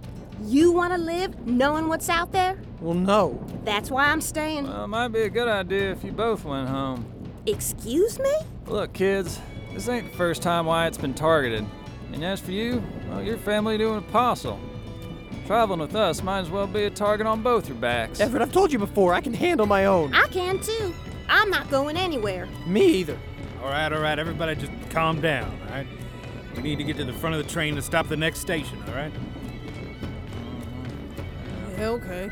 You 0.44 0.72
want 0.72 0.94
to 0.94 0.98
live 0.98 1.46
knowing 1.46 1.86
what's 1.86 2.08
out 2.08 2.32
there? 2.32 2.58
Well, 2.80 2.94
no. 2.94 3.42
That's 3.64 3.90
why 3.90 4.06
I'm 4.06 4.20
staying. 4.20 4.64
Well, 4.66 4.84
it 4.84 4.88
might 4.88 5.08
be 5.08 5.22
a 5.22 5.30
good 5.30 5.48
idea 5.48 5.92
if 5.92 6.04
you 6.04 6.12
both 6.12 6.44
went 6.44 6.68
home. 6.68 7.06
Excuse 7.46 8.18
me? 8.18 8.32
Look, 8.66 8.92
kids, 8.92 9.40
This 9.72 9.88
ain't 9.88 10.10
the 10.10 10.16
first 10.16 10.42
time 10.42 10.66
Wyatt's 10.66 10.98
been 10.98 11.14
targeted. 11.14 11.64
And 12.12 12.24
as 12.24 12.40
for 12.40 12.50
you, 12.52 12.82
well, 13.08 13.22
your 13.22 13.36
family 13.36 13.76
doing 13.76 13.98
apostle. 13.98 14.58
Traveling 15.46 15.80
with 15.80 15.94
us 15.94 16.22
might 16.22 16.40
as 16.40 16.50
well 16.50 16.66
be 16.66 16.84
a 16.84 16.90
target 16.90 17.26
on 17.26 17.42
both 17.42 17.68
your 17.68 17.76
backs. 17.76 18.18
Everett, 18.20 18.42
I've 18.42 18.52
told 18.52 18.72
you 18.72 18.78
before, 18.78 19.12
I 19.14 19.20
can 19.20 19.34
handle 19.34 19.66
my 19.66 19.84
own. 19.84 20.14
I 20.14 20.26
can 20.28 20.58
too. 20.60 20.94
I'm 21.28 21.50
not 21.50 21.70
going 21.70 21.96
anywhere. 21.96 22.48
Me 22.66 22.84
either. 22.86 23.18
All 23.62 23.68
right, 23.68 23.92
all 23.92 24.00
right, 24.00 24.18
everybody 24.18 24.54
just 24.54 24.72
calm 24.90 25.20
down, 25.20 25.50
all 25.64 25.70
right? 25.70 25.86
We 26.56 26.62
need 26.62 26.78
to 26.78 26.84
get 26.84 26.96
to 26.96 27.04
the 27.04 27.12
front 27.12 27.36
of 27.36 27.44
the 27.44 27.52
train 27.52 27.76
to 27.76 27.82
stop 27.82 28.08
the 28.08 28.16
next 28.16 28.40
station, 28.40 28.82
all 28.88 28.94
right? 28.94 29.12
Yeah, 31.78 31.88
okay. 31.90 32.30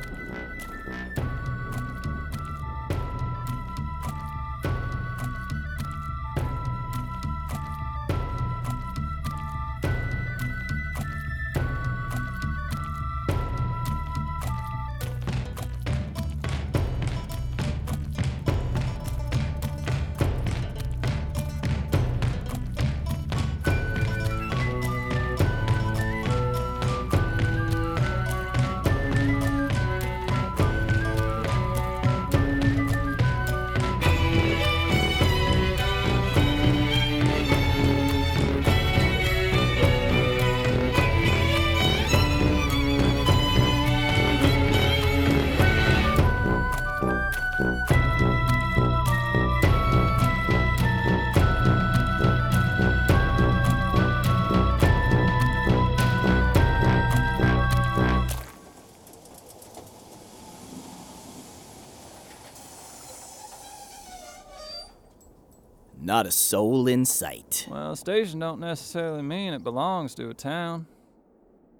Not 66.14 66.26
a 66.26 66.30
soul 66.30 66.86
in 66.86 67.04
sight. 67.04 67.66
Well, 67.68 67.90
a 67.90 67.96
station 67.96 68.38
don't 68.38 68.60
necessarily 68.60 69.22
mean 69.22 69.52
it 69.52 69.64
belongs 69.64 70.14
to 70.14 70.30
a 70.30 70.32
town. 70.32 70.86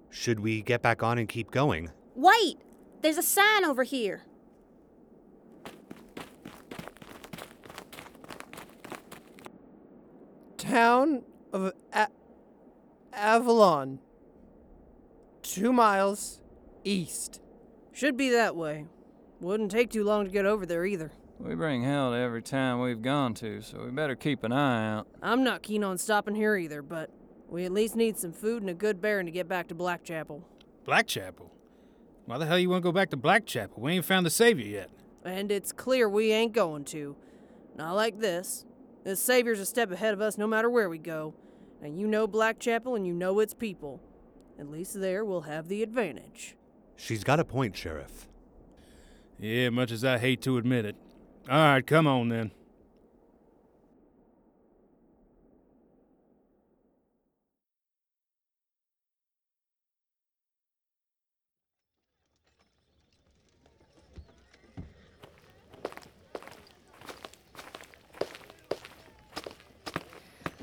Should 0.09 0.41
we 0.41 0.61
get 0.61 0.81
back 0.81 1.01
on 1.01 1.17
and 1.17 1.29
keep 1.29 1.51
going? 1.51 1.89
Wait! 2.15 2.57
There's 3.01 3.17
a 3.17 3.23
sign 3.23 3.63
over 3.63 3.83
here. 3.83 4.23
Town 10.57 11.23
of 11.53 11.71
A- 11.93 12.09
Avalon. 13.13 13.99
Two 15.43 15.71
miles 15.71 16.41
east. 16.83 17.39
Should 17.93 18.17
be 18.17 18.31
that 18.31 18.57
way. 18.57 18.87
Wouldn't 19.39 19.71
take 19.71 19.91
too 19.91 20.03
long 20.03 20.25
to 20.25 20.29
get 20.29 20.45
over 20.45 20.65
there 20.65 20.85
either. 20.85 21.13
We 21.39 21.55
bring 21.55 21.83
hell 21.83 22.11
to 22.11 22.17
every 22.17 22.41
town 22.41 22.81
we've 22.81 23.01
gone 23.01 23.33
to, 23.35 23.61
so 23.61 23.83
we 23.83 23.91
better 23.91 24.15
keep 24.15 24.43
an 24.43 24.51
eye 24.51 24.93
out. 24.93 25.07
I'm 25.21 25.43
not 25.43 25.61
keen 25.61 25.83
on 25.83 25.97
stopping 25.97 26.35
here 26.35 26.55
either, 26.55 26.81
but 26.81 27.09
we 27.49 27.65
at 27.65 27.71
least 27.71 27.95
need 27.95 28.17
some 28.17 28.31
food 28.31 28.61
and 28.63 28.69
a 28.69 28.73
good 28.73 29.01
bearing 29.01 29.25
to 29.25 29.31
get 29.31 29.47
back 29.47 29.67
to 29.67 29.75
Blackchapel. 29.75 30.41
Blackchapel? 30.85 31.49
Why 32.25 32.37
the 32.37 32.45
hell 32.45 32.57
you 32.57 32.69
want 32.69 32.83
to 32.83 32.87
go 32.87 32.91
back 32.91 33.09
to 33.11 33.17
Blackchapel? 33.17 33.77
We 33.77 33.93
ain't 33.93 34.05
found 34.05 34.25
the 34.25 34.31
savior 34.31 34.65
yet. 34.65 34.89
And 35.23 35.51
it's 35.51 35.71
clear 35.71 36.07
we 36.07 36.31
ain't 36.31 36.53
going 36.53 36.85
to. 36.85 37.15
Not 37.75 37.95
like 37.95 38.19
this. 38.19 38.65
The 39.03 39.15
Savior's 39.15 39.59
a 39.59 39.65
step 39.65 39.91
ahead 39.91 40.13
of 40.13 40.21
us 40.21 40.37
no 40.37 40.47
matter 40.47 40.69
where 40.69 40.89
we 40.89 40.97
go. 40.97 41.35
And 41.81 41.99
you 41.99 42.07
know 42.07 42.27
Blackchapel 42.27 42.95
and 42.95 43.05
you 43.05 43.13
know 43.13 43.39
its 43.39 43.53
people. 43.53 44.01
At 44.57 44.71
least 44.71 44.99
there 44.99 45.23
we'll 45.25 45.41
have 45.41 45.67
the 45.67 45.83
advantage. 45.83 46.55
She's 46.95 47.23
got 47.23 47.39
a 47.39 47.45
point, 47.45 47.75
Sheriff. 47.75 48.27
Yeah, 49.37 49.69
much 49.69 49.91
as 49.91 50.05
I 50.05 50.17
hate 50.17 50.41
to 50.43 50.57
admit 50.57 50.85
it. 50.85 50.95
All 51.47 51.55
right, 51.55 51.85
come 51.85 52.07
on 52.07 52.29
then. 52.29 52.49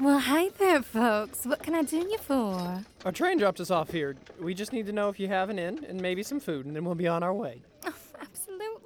Well, 0.01 0.19
hey 0.19 0.49
there, 0.59 0.83
folks. 0.83 1.47
What 1.47 1.63
can 1.63 1.77
I 1.77 1.83
do 1.83 1.99
you 1.99 2.19
for? 2.19 2.83
Our 3.05 3.13
train 3.13 3.39
dropped 3.39 3.61
us 3.61 3.71
off 3.71 3.93
here. 3.93 4.17
We 4.41 4.53
just 4.53 4.73
need 4.73 4.87
to 4.87 4.93
know 4.93 5.09
if 5.11 5.21
you 5.21 5.29
have 5.29 5.49
an 5.49 5.61
inn 5.61 5.87
and 5.89 6.01
maybe 6.01 6.25
some 6.25 6.41
food, 6.41 6.67
and 6.67 6.75
then 6.75 6.85
we'll 6.85 6.97
be 6.97 7.07
on 7.07 7.23
our 7.23 7.33
way. 7.33 7.63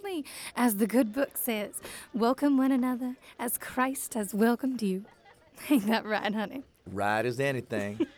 Absolutely. 0.07 0.31
As 0.55 0.77
the 0.77 0.87
good 0.87 1.12
book 1.12 1.37
says, 1.37 1.81
welcome 2.14 2.57
one 2.57 2.71
another 2.71 3.16
as 3.40 3.59
Christ 3.59 4.14
has 4.14 4.33
welcomed 4.33 4.81
you. 4.81 5.05
Ain't 5.71 5.87
that 5.88 6.07
right, 6.07 6.33
honey? 6.33 6.62
Right 6.92 7.27
as 7.27 7.40
anything. 7.40 8.07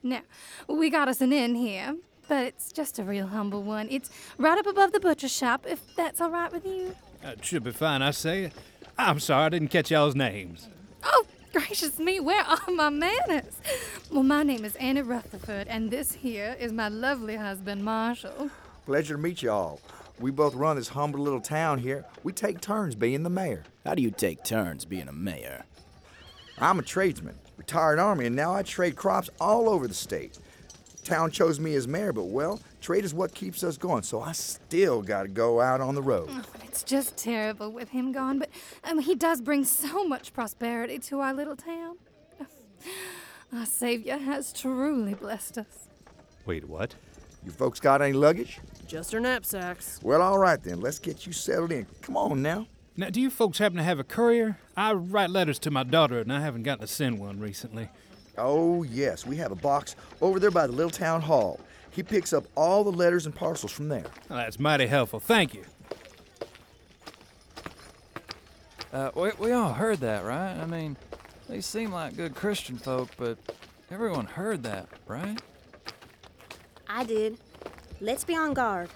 Now, 0.00 0.20
we 0.68 0.90
got 0.90 1.08
us 1.08 1.20
an 1.20 1.32
inn 1.32 1.56
here, 1.56 1.96
but 2.28 2.46
it's 2.46 2.70
just 2.70 3.00
a 3.00 3.02
real 3.02 3.26
humble 3.26 3.64
one. 3.64 3.88
It's 3.90 4.08
right 4.38 4.56
up 4.56 4.66
above 4.68 4.92
the 4.92 5.00
butcher 5.00 5.28
shop, 5.28 5.66
if 5.68 5.80
that's 5.96 6.20
all 6.20 6.30
right 6.30 6.52
with 6.52 6.64
you. 6.64 6.94
That 7.20 7.44
should 7.44 7.64
be 7.64 7.72
fine, 7.72 8.00
I 8.00 8.12
say. 8.12 8.52
I'm 8.96 9.18
sorry, 9.18 9.46
I 9.46 9.48
didn't 9.48 9.68
catch 9.68 9.90
y'all's 9.90 10.14
names. 10.14 10.68
Oh, 11.02 11.26
gracious 11.52 11.98
me, 11.98 12.20
where 12.20 12.44
are 12.44 12.70
my 12.70 12.90
manners? 12.90 13.60
Well, 14.12 14.22
my 14.22 14.44
name 14.44 14.64
is 14.64 14.76
Annie 14.76 15.02
Rutherford, 15.02 15.66
and 15.66 15.90
this 15.90 16.12
here 16.12 16.56
is 16.60 16.72
my 16.72 16.88
lovely 16.88 17.34
husband, 17.34 17.84
Marshall. 17.84 18.50
Pleasure 18.86 19.16
to 19.16 19.20
meet 19.20 19.42
you 19.42 19.50
all. 19.50 19.80
We 20.20 20.32
both 20.32 20.54
run 20.54 20.76
this 20.76 20.88
humble 20.88 21.20
little 21.20 21.40
town 21.40 21.78
here. 21.78 22.04
We 22.24 22.32
take 22.32 22.60
turns 22.60 22.96
being 22.96 23.22
the 23.22 23.30
mayor. 23.30 23.62
How 23.86 23.94
do 23.94 24.02
you 24.02 24.10
take 24.10 24.42
turns 24.42 24.84
being 24.84 25.06
a 25.06 25.12
mayor? 25.12 25.64
I'm 26.58 26.80
a 26.80 26.82
tradesman, 26.82 27.38
retired 27.56 28.00
army, 28.00 28.26
and 28.26 28.34
now 28.34 28.52
I 28.52 28.64
trade 28.64 28.96
crops 28.96 29.30
all 29.40 29.68
over 29.68 29.86
the 29.86 29.94
state. 29.94 30.36
Town 31.04 31.30
chose 31.30 31.60
me 31.60 31.74
as 31.76 31.86
mayor, 31.86 32.12
but 32.12 32.24
well, 32.24 32.60
trade 32.80 33.04
is 33.04 33.14
what 33.14 33.32
keeps 33.32 33.62
us 33.62 33.78
going, 33.78 34.02
so 34.02 34.20
I 34.20 34.32
still 34.32 35.02
gotta 35.02 35.28
go 35.28 35.60
out 35.60 35.80
on 35.80 35.94
the 35.94 36.02
road. 36.02 36.28
Oh, 36.30 36.42
it's 36.64 36.82
just 36.82 37.16
terrible 37.16 37.70
with 37.70 37.90
him 37.90 38.10
gone, 38.10 38.40
but 38.40 38.50
um, 38.82 38.98
he 38.98 39.14
does 39.14 39.40
bring 39.40 39.64
so 39.64 40.04
much 40.06 40.32
prosperity 40.32 40.98
to 40.98 41.20
our 41.20 41.32
little 41.32 41.56
town. 41.56 41.96
Our 43.52 43.64
Savior 43.64 44.18
has 44.18 44.52
truly 44.52 45.14
blessed 45.14 45.58
us. 45.58 45.88
Wait, 46.44 46.68
what? 46.68 46.94
You 47.44 47.52
folks 47.52 47.80
got 47.80 48.02
any 48.02 48.12
luggage? 48.12 48.60
Just 48.88 49.14
our 49.14 49.20
knapsacks. 49.20 50.00
Well, 50.02 50.22
all 50.22 50.38
right 50.38 50.62
then. 50.62 50.80
Let's 50.80 50.98
get 50.98 51.26
you 51.26 51.32
settled 51.32 51.72
in. 51.72 51.86
Come 52.00 52.16
on 52.16 52.40
now. 52.40 52.66
Now, 52.96 53.10
do 53.10 53.20
you 53.20 53.28
folks 53.28 53.58
happen 53.58 53.76
to 53.76 53.84
have 53.84 53.98
a 53.98 54.04
courier? 54.04 54.58
I 54.78 54.94
write 54.94 55.28
letters 55.28 55.58
to 55.60 55.70
my 55.70 55.84
daughter, 55.84 56.20
and 56.20 56.32
I 56.32 56.40
haven't 56.40 56.62
gotten 56.62 56.80
to 56.80 56.92
send 56.92 57.18
one 57.18 57.38
recently. 57.38 57.90
Oh, 58.38 58.82
yes. 58.84 59.26
We 59.26 59.36
have 59.36 59.52
a 59.52 59.56
box 59.56 59.94
over 60.22 60.40
there 60.40 60.50
by 60.50 60.66
the 60.66 60.72
little 60.72 60.90
town 60.90 61.20
hall. 61.20 61.60
He 61.90 62.02
picks 62.02 62.32
up 62.32 62.44
all 62.54 62.82
the 62.82 62.90
letters 62.90 63.26
and 63.26 63.34
parcels 63.34 63.72
from 63.72 63.88
there. 63.90 64.04
Well, 64.30 64.38
that's 64.38 64.58
mighty 64.58 64.86
helpful. 64.86 65.20
Thank 65.20 65.52
you. 65.52 65.64
Uh, 68.90 69.10
we, 69.14 69.30
we 69.38 69.52
all 69.52 69.74
heard 69.74 69.98
that, 70.00 70.24
right? 70.24 70.56
I 70.56 70.64
mean, 70.64 70.96
they 71.46 71.60
seem 71.60 71.92
like 71.92 72.16
good 72.16 72.34
Christian 72.34 72.78
folk, 72.78 73.10
but 73.18 73.36
everyone 73.90 74.24
heard 74.24 74.62
that, 74.62 74.88
right? 75.06 75.38
I 76.88 77.04
did. 77.04 77.36
Let's 78.00 78.24
be 78.24 78.36
on 78.36 78.54
guard. 78.54 78.90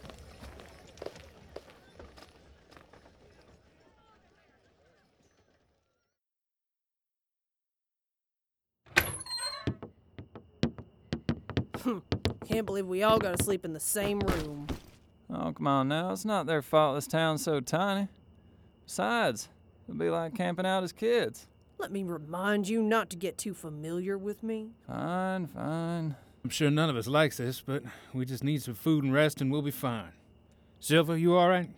Hmm. 11.82 11.98
Can't 12.46 12.64
believe 12.64 12.86
we 12.86 13.02
all 13.02 13.18
gotta 13.18 13.42
sleep 13.42 13.64
in 13.64 13.72
the 13.72 13.80
same 13.80 14.20
room. 14.20 14.68
Oh, 15.28 15.52
come 15.52 15.66
on 15.66 15.88
now. 15.88 16.12
It's 16.12 16.24
not 16.24 16.46
their 16.46 16.62
fault 16.62 16.94
this 16.94 17.08
town's 17.08 17.42
so 17.42 17.58
tiny. 17.58 18.06
Besides, 18.84 19.48
it'd 19.88 19.98
be 19.98 20.10
like 20.10 20.36
camping 20.36 20.66
out 20.66 20.84
as 20.84 20.92
kids. 20.92 21.48
Let 21.78 21.90
me 21.90 22.04
remind 22.04 22.68
you 22.68 22.82
not 22.82 23.10
to 23.10 23.16
get 23.16 23.36
too 23.36 23.54
familiar 23.54 24.16
with 24.16 24.44
me. 24.44 24.70
Fine, 24.86 25.48
fine. 25.48 26.14
I'm 26.44 26.50
sure 26.50 26.70
none 26.70 26.90
of 26.90 26.96
us 26.96 27.06
likes 27.06 27.36
this, 27.36 27.60
but 27.60 27.84
we 28.12 28.24
just 28.24 28.42
need 28.42 28.62
some 28.62 28.74
food 28.74 29.04
and 29.04 29.12
rest, 29.12 29.40
and 29.40 29.50
we'll 29.50 29.62
be 29.62 29.70
fine. 29.70 30.12
Silver, 30.80 31.16
you 31.16 31.36
all 31.36 31.48
right? 31.48 31.70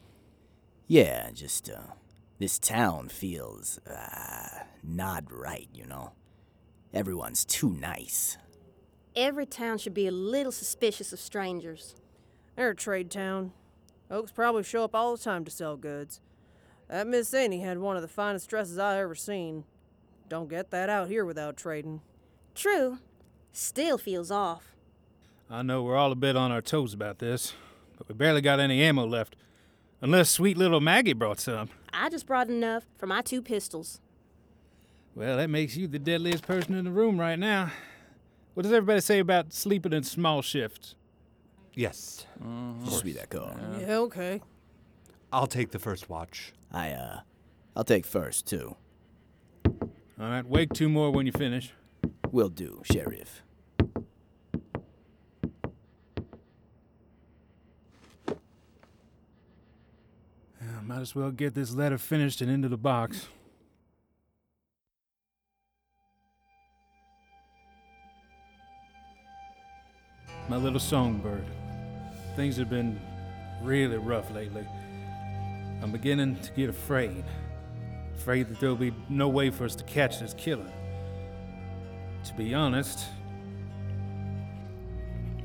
Yeah, 0.86 1.30
just, 1.32 1.68
uh, 1.68 1.92
this 2.38 2.58
town 2.58 3.08
feels, 3.08 3.78
uh, 3.86 4.64
not 4.82 5.24
right, 5.30 5.68
you 5.74 5.86
know? 5.86 6.12
Everyone's 6.94 7.44
too 7.44 7.70
nice. 7.70 8.38
Every 9.14 9.46
town 9.46 9.78
should 9.78 9.94
be 9.94 10.06
a 10.06 10.12
little 10.12 10.52
suspicious 10.52 11.12
of 11.12 11.20
strangers. 11.20 11.94
They're 12.56 12.70
a 12.70 12.76
trade 12.76 13.10
town. 13.10 13.52
Folks 14.08 14.32
probably 14.32 14.62
show 14.62 14.84
up 14.84 14.94
all 14.94 15.16
the 15.16 15.22
time 15.22 15.44
to 15.44 15.50
sell 15.50 15.76
goods. 15.76 16.20
That 16.88 17.06
Miss 17.06 17.34
Annie 17.34 17.60
had 17.60 17.78
one 17.78 17.96
of 17.96 18.02
the 18.02 18.08
finest 18.08 18.48
dresses 18.48 18.78
I 18.78 18.98
ever 19.00 19.14
seen. 19.14 19.64
Don't 20.28 20.48
get 20.48 20.70
that 20.70 20.88
out 20.88 21.08
here 21.08 21.24
without 21.24 21.56
trading. 21.56 22.00
True. 22.54 22.98
Still 23.56 23.98
feels 23.98 24.32
off. 24.32 24.74
I 25.48 25.62
know 25.62 25.84
we're 25.84 25.96
all 25.96 26.10
a 26.10 26.16
bit 26.16 26.34
on 26.34 26.50
our 26.50 26.60
toes 26.60 26.92
about 26.92 27.20
this, 27.20 27.54
but 27.96 28.08
we 28.08 28.14
barely 28.16 28.40
got 28.40 28.58
any 28.58 28.82
ammo 28.82 29.06
left. 29.06 29.36
Unless 30.00 30.30
sweet 30.30 30.58
little 30.58 30.80
Maggie 30.80 31.12
brought 31.12 31.38
some. 31.38 31.70
I 31.92 32.08
just 32.08 32.26
brought 32.26 32.48
enough 32.48 32.82
for 32.98 33.06
my 33.06 33.22
two 33.22 33.40
pistols. 33.40 34.00
Well, 35.14 35.36
that 35.36 35.50
makes 35.50 35.76
you 35.76 35.86
the 35.86 36.00
deadliest 36.00 36.44
person 36.44 36.74
in 36.74 36.84
the 36.84 36.90
room 36.90 37.20
right 37.20 37.38
now. 37.38 37.70
What 38.54 38.64
does 38.64 38.72
everybody 38.72 39.00
say 39.00 39.20
about 39.20 39.52
sleeping 39.52 39.92
in 39.92 40.02
small 40.02 40.42
shifts? 40.42 40.96
Yes. 41.74 42.26
Sweet 42.88 43.16
that 43.18 43.30
call. 43.30 43.56
Yeah, 43.78 43.98
okay. 43.98 44.40
I'll 45.32 45.46
take 45.46 45.70
the 45.70 45.78
first 45.78 46.10
watch. 46.10 46.52
I, 46.72 46.90
uh, 46.90 47.20
I'll 47.76 47.84
take 47.84 48.04
first, 48.04 48.48
too. 48.48 48.74
All 49.64 49.86
right, 50.18 50.44
wake 50.44 50.72
two 50.72 50.88
more 50.88 51.12
when 51.12 51.24
you 51.24 51.32
finish. 51.32 51.72
Will 52.32 52.48
do, 52.48 52.82
Sheriff. 52.90 53.42
Yeah, 60.60 60.73
might 60.86 61.00
as 61.00 61.14
well 61.14 61.30
get 61.30 61.54
this 61.54 61.74
letter 61.74 61.96
finished 61.96 62.42
and 62.42 62.50
into 62.50 62.68
the 62.68 62.76
box. 62.76 63.26
My 70.46 70.56
little 70.56 70.78
songbird. 70.78 71.46
Things 72.36 72.58
have 72.58 72.68
been 72.68 73.00
really 73.62 73.96
rough 73.96 74.30
lately. 74.30 74.66
I'm 75.82 75.90
beginning 75.90 76.38
to 76.40 76.52
get 76.52 76.68
afraid. 76.68 77.24
Afraid 78.16 78.48
that 78.48 78.60
there'll 78.60 78.76
be 78.76 78.92
no 79.08 79.28
way 79.28 79.48
for 79.48 79.64
us 79.64 79.74
to 79.76 79.84
catch 79.84 80.20
this 80.20 80.34
killer. 80.34 80.70
To 82.24 82.34
be 82.34 82.52
honest, 82.52 83.06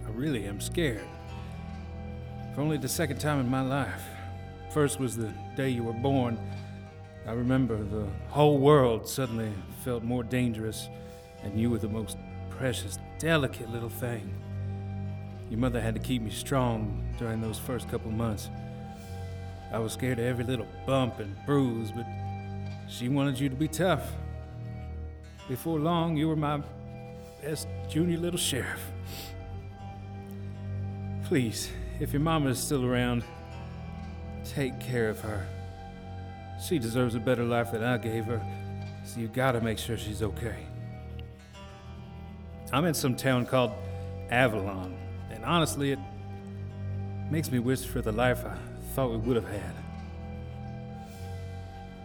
I 0.06 0.10
really 0.12 0.46
am 0.48 0.60
scared. 0.60 1.08
For 2.54 2.62
only 2.62 2.78
the 2.78 2.90
second 2.90 3.20
time 3.20 3.40
in 3.40 3.48
my 3.50 3.62
life. 3.62 4.04
First 4.70 5.00
was 5.00 5.18
the 5.18 5.34
day 5.56 5.70
you 5.70 5.84
were 5.84 5.94
born. 5.94 6.38
I 7.26 7.32
remember 7.32 7.84
the 7.84 8.08
whole 8.30 8.60
world 8.60 9.08
suddenly 9.08 9.52
felt 9.84 10.04
more 10.04 10.24
dangerous, 10.24 10.90
and 11.44 11.60
you 11.60 11.72
were 11.72 11.80
the 11.80 11.88
most 11.88 12.18
precious, 12.52 13.00
delicate 13.18 13.70
little 13.72 13.90
thing. 13.90 14.32
Your 15.50 15.60
mother 15.60 15.82
had 15.82 15.96
to 15.96 16.00
keep 16.00 16.22
me 16.22 16.30
strong 16.30 17.04
during 17.18 17.42
those 17.42 17.58
first 17.58 17.90
couple 17.90 18.12
months. 18.12 18.50
I 19.74 19.80
was 19.80 19.94
scared 19.94 20.20
of 20.20 20.26
every 20.26 20.44
little 20.44 20.68
bump 20.86 21.20
and 21.20 21.36
bruise, 21.48 21.92
but 21.92 22.06
she 22.88 23.10
wanted 23.10 23.40
you 23.40 23.50
to 23.50 23.56
be 23.56 23.68
tough. 23.68 24.12
Before 25.48 25.80
long, 25.80 26.16
you 26.16 26.28
were 26.28 26.36
my 26.36 26.62
best 27.42 27.68
junior 27.90 28.18
little 28.18 28.40
sheriff. 28.40 28.92
Please, 31.24 31.72
if 32.00 32.14
your 32.14 32.22
mama 32.22 32.52
is 32.52 32.60
still 32.60 32.86
around, 32.86 33.24
take 34.50 34.80
care 34.80 35.10
of 35.10 35.20
her. 35.22 35.46
She 36.62 36.80
deserves 36.80 37.16
a 37.16 37.20
better 37.20 37.44
life 37.44 37.72
than 37.72 37.84
I 37.84 37.98
gave 37.98 38.26
her, 38.26 38.42
so 39.04 39.20
you 39.20 39.28
gotta 39.28 39.62
make 39.62 39.78
sure 39.78 39.98
she's 39.98 40.24
okay. 40.24 40.66
I'm 42.74 42.86
in 42.86 42.94
some 42.94 43.16
town 43.16 43.46
called 43.46 43.72
Avalon, 44.30 44.98
and 45.32 45.46
honestly, 45.46 45.92
it 45.92 46.00
makes 47.30 47.52
me 47.52 47.60
wish 47.60 47.86
for 47.86 48.02
the 48.02 48.12
life 48.12 48.44
I 48.46 48.58
thought 48.94 49.12
we 49.12 49.18
would 49.18 49.36
have 49.36 49.48
had. 49.48 49.76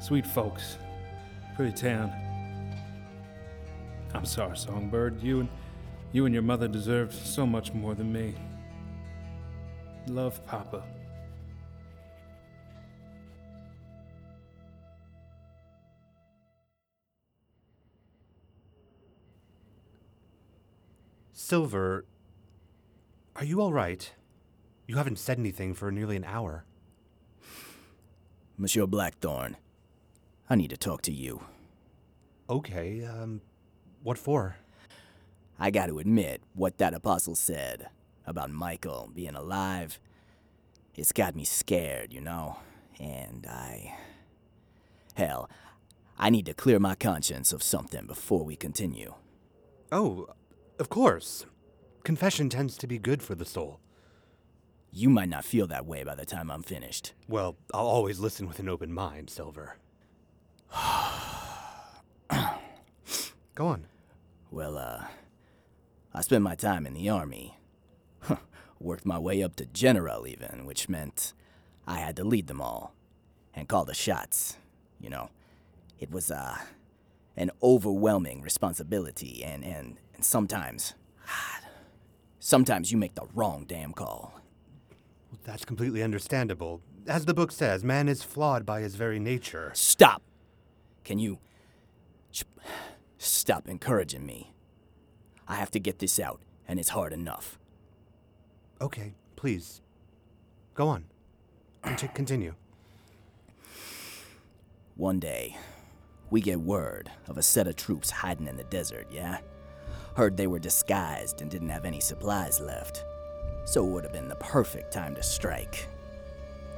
Sweet 0.01 0.27
folks, 0.27 0.77
pretty 1.57 1.73
town. 1.73 2.13
I'm 4.15 4.27
sorry, 4.27 4.57
Songbird. 4.57 5.23
You 5.23 5.41
and 5.41 5.49
you 6.13 6.27
and 6.27 6.33
your 6.33 6.43
mother 6.43 6.69
deserved 6.69 7.13
so 7.13 7.45
much 7.45 7.73
more 7.73 7.95
than 7.95 8.13
me. 8.13 8.35
Love, 10.07 10.45
Papa. 10.47 10.85
Silver, 21.45 22.07
are 23.37 23.45
you 23.45 23.61
all 23.61 23.71
right? 23.71 24.11
You 24.87 24.97
haven't 24.97 25.19
said 25.19 25.39
anything 25.39 25.75
for 25.75 25.93
nearly 25.93 26.17
an 26.17 26.25
hour. 26.25 26.65
Monsieur 28.57 28.87
Blackthorn, 28.87 29.59
I 30.49 30.55
need 30.55 30.71
to 30.71 30.79
talk 30.79 31.03
to 31.03 31.13
you. 31.13 31.45
Okay, 32.49 33.05
um, 33.05 33.43
what 34.03 34.17
for? 34.17 34.57
I 35.59 35.71
got 35.71 35.89
to 35.89 35.99
admit, 35.99 36.41
what 36.55 36.79
that 36.79 36.95
apostle 36.95 37.35
said 37.35 37.91
about 38.27 38.51
Michael 38.51 39.11
being 39.15 39.35
alive, 39.35 40.01
it's 40.95 41.13
got 41.13 41.37
me 41.37 41.45
scared, 41.45 42.15
you 42.15 42.23
know? 42.23 42.57
And 42.99 43.47
I. 43.47 43.95
Hell, 45.15 45.51
I 46.19 46.31
need 46.31 46.47
to 46.47 46.55
clear 46.55 46.79
my 46.79 46.95
conscience 46.95 47.53
of 47.53 47.63
something 47.63 48.07
before 48.07 48.45
we 48.45 48.57
continue. 48.57 49.13
Oh, 49.93 50.31
of 50.79 50.89
course. 50.89 51.47
Confession 52.03 52.49
tends 52.49 52.77
to 52.77 52.87
be 52.87 52.99
good 52.99 53.23
for 53.23 53.35
the 53.35 53.45
soul. 53.45 53.81
You 54.93 55.09
might 55.09 55.29
not 55.29 55.45
feel 55.45 55.67
that 55.69 55.87
way 55.87 56.05
by 56.05 56.15
the 56.15 56.27
time 56.27 56.51
I'm 56.51 56.63
finished. 56.63 57.15
Well, 57.29 57.57
I'll 57.73 57.87
always 57.87 58.21
listen 58.21 58.47
with 58.47 58.59
an 58.59 58.69
open 58.69 58.93
mind, 58.93 59.31
Silver. 59.31 59.77
Go 63.55 63.67
on. 63.67 63.87
Well, 64.51 64.79
uh, 64.79 65.05
I 66.13 66.21
spent 66.21 66.45
my 66.45 66.55
time 66.55 66.87
in 66.87 66.95
the 66.95 67.09
army. 67.09 67.59
Worked 68.81 69.07
my 69.07 69.19
way 69.19 69.43
up 69.43 69.57
to 69.57 69.67
general, 69.67 70.27
even, 70.27 70.65
which 70.65 70.89
meant 70.89 71.33
I 71.87 71.99
had 71.99 72.17
to 72.17 72.25
lead 72.25 72.47
them 72.47 72.61
all 72.61 72.95
and 73.55 73.69
call 73.69 73.85
the 73.85 73.95
shots. 73.95 74.59
You 75.01 75.11
know, 75.11 75.31
it 75.99 76.11
was, 76.11 76.31
uh, 76.31 76.59
an 77.37 77.51
overwhelming 77.63 78.43
responsibility, 78.43 79.43
and, 79.43 79.65
and, 79.65 79.99
and 80.15 80.25
sometimes, 80.25 80.95
sometimes 82.39 82.93
you 82.93 82.99
make 82.99 83.15
the 83.15 83.27
wrong 83.35 83.65
damn 83.67 83.93
call. 83.93 84.41
That's 85.45 85.65
completely 85.65 86.03
understandable. 86.03 86.81
As 87.07 87.27
the 87.27 87.35
book 87.35 87.53
says, 87.53 87.85
man 87.85 88.09
is 88.09 88.23
flawed 88.23 88.65
by 88.65 88.81
his 88.81 88.95
very 88.95 89.19
nature. 89.19 89.71
Stop! 89.75 90.23
Can 91.05 91.19
you 91.19 91.39
stop 93.19 93.69
encouraging 93.69 94.25
me? 94.25 94.55
I 95.47 95.57
have 95.57 95.71
to 95.73 95.81
get 95.81 95.99
this 95.99 96.19
out, 96.19 96.41
and 96.67 96.79
it's 96.79 96.89
hard 96.91 97.13
enough. 97.13 97.59
Okay, 98.81 99.15
please. 99.37 99.83
Go 100.75 100.89
on. 100.89 101.05
Conti- 101.83 102.09
continue. 102.09 102.55
One 104.97 105.19
day, 105.19 105.57
we 106.31 106.41
get 106.41 106.61
word 106.61 107.11
of 107.29 107.37
a 107.37 107.43
set 107.43 107.67
of 107.67 107.77
troops 107.77 108.11
hiding 108.11 108.47
in 108.47 108.57
the 108.57 108.65
desert, 108.65 109.09
yeah? 109.11 109.39
Heard 110.15 110.37
they 110.37 110.47
were 110.47 110.61
disguised 110.61 111.43
and 111.43 111.51
didn't 111.51 111.71
have 111.71 111.85
any 111.85 111.99
supplies 111.99 112.61
left. 112.61 113.05
So 113.65 113.85
it 113.85 113.91
would 113.91 114.05
have 114.05 114.13
been 114.13 114.29
the 114.29 114.37
perfect 114.37 114.93
time 114.93 115.15
to 115.17 115.23
strike. 115.23 115.89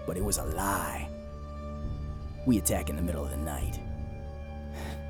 But 0.07 0.17
it 0.17 0.25
was 0.25 0.39
a 0.39 0.45
lie. 0.45 1.09
We 2.47 2.59
attack 2.59 2.89
in 2.89 2.97
the 2.97 3.03
middle 3.03 3.25
of 3.25 3.31
the 3.31 3.37
night. 3.37 3.81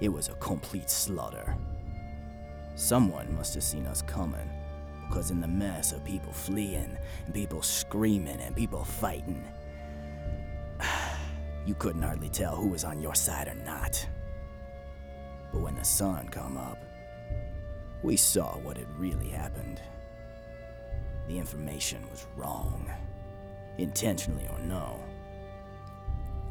It 0.00 0.08
was 0.08 0.28
a 0.28 0.34
complete 0.34 0.90
slaughter. 0.90 1.56
Someone 2.74 3.34
must 3.34 3.54
have 3.54 3.62
seen 3.62 3.86
us 3.86 4.02
coming, 4.02 4.50
because 5.08 5.30
in 5.30 5.40
the 5.40 5.46
mess 5.46 5.92
of 5.92 6.04
people 6.04 6.32
fleeing, 6.32 6.98
and 7.24 7.34
people 7.34 7.62
screaming, 7.62 8.40
and 8.40 8.54
people 8.56 8.84
fighting, 8.84 9.42
you 11.64 11.74
couldn't 11.76 12.02
hardly 12.02 12.28
tell 12.28 12.56
who 12.56 12.68
was 12.68 12.84
on 12.84 13.00
your 13.00 13.14
side 13.14 13.48
or 13.48 13.54
not. 13.64 14.06
But 15.52 15.62
when 15.62 15.76
the 15.76 15.84
sun 15.84 16.28
come 16.28 16.56
up, 16.56 16.78
we 18.04 18.16
saw 18.16 18.58
what 18.58 18.76
had 18.76 18.86
really 18.98 19.30
happened. 19.30 19.80
The 21.26 21.38
information 21.38 22.02
was 22.10 22.26
wrong. 22.36 22.88
Intentionally 23.78 24.46
or 24.52 24.58
no. 24.60 25.02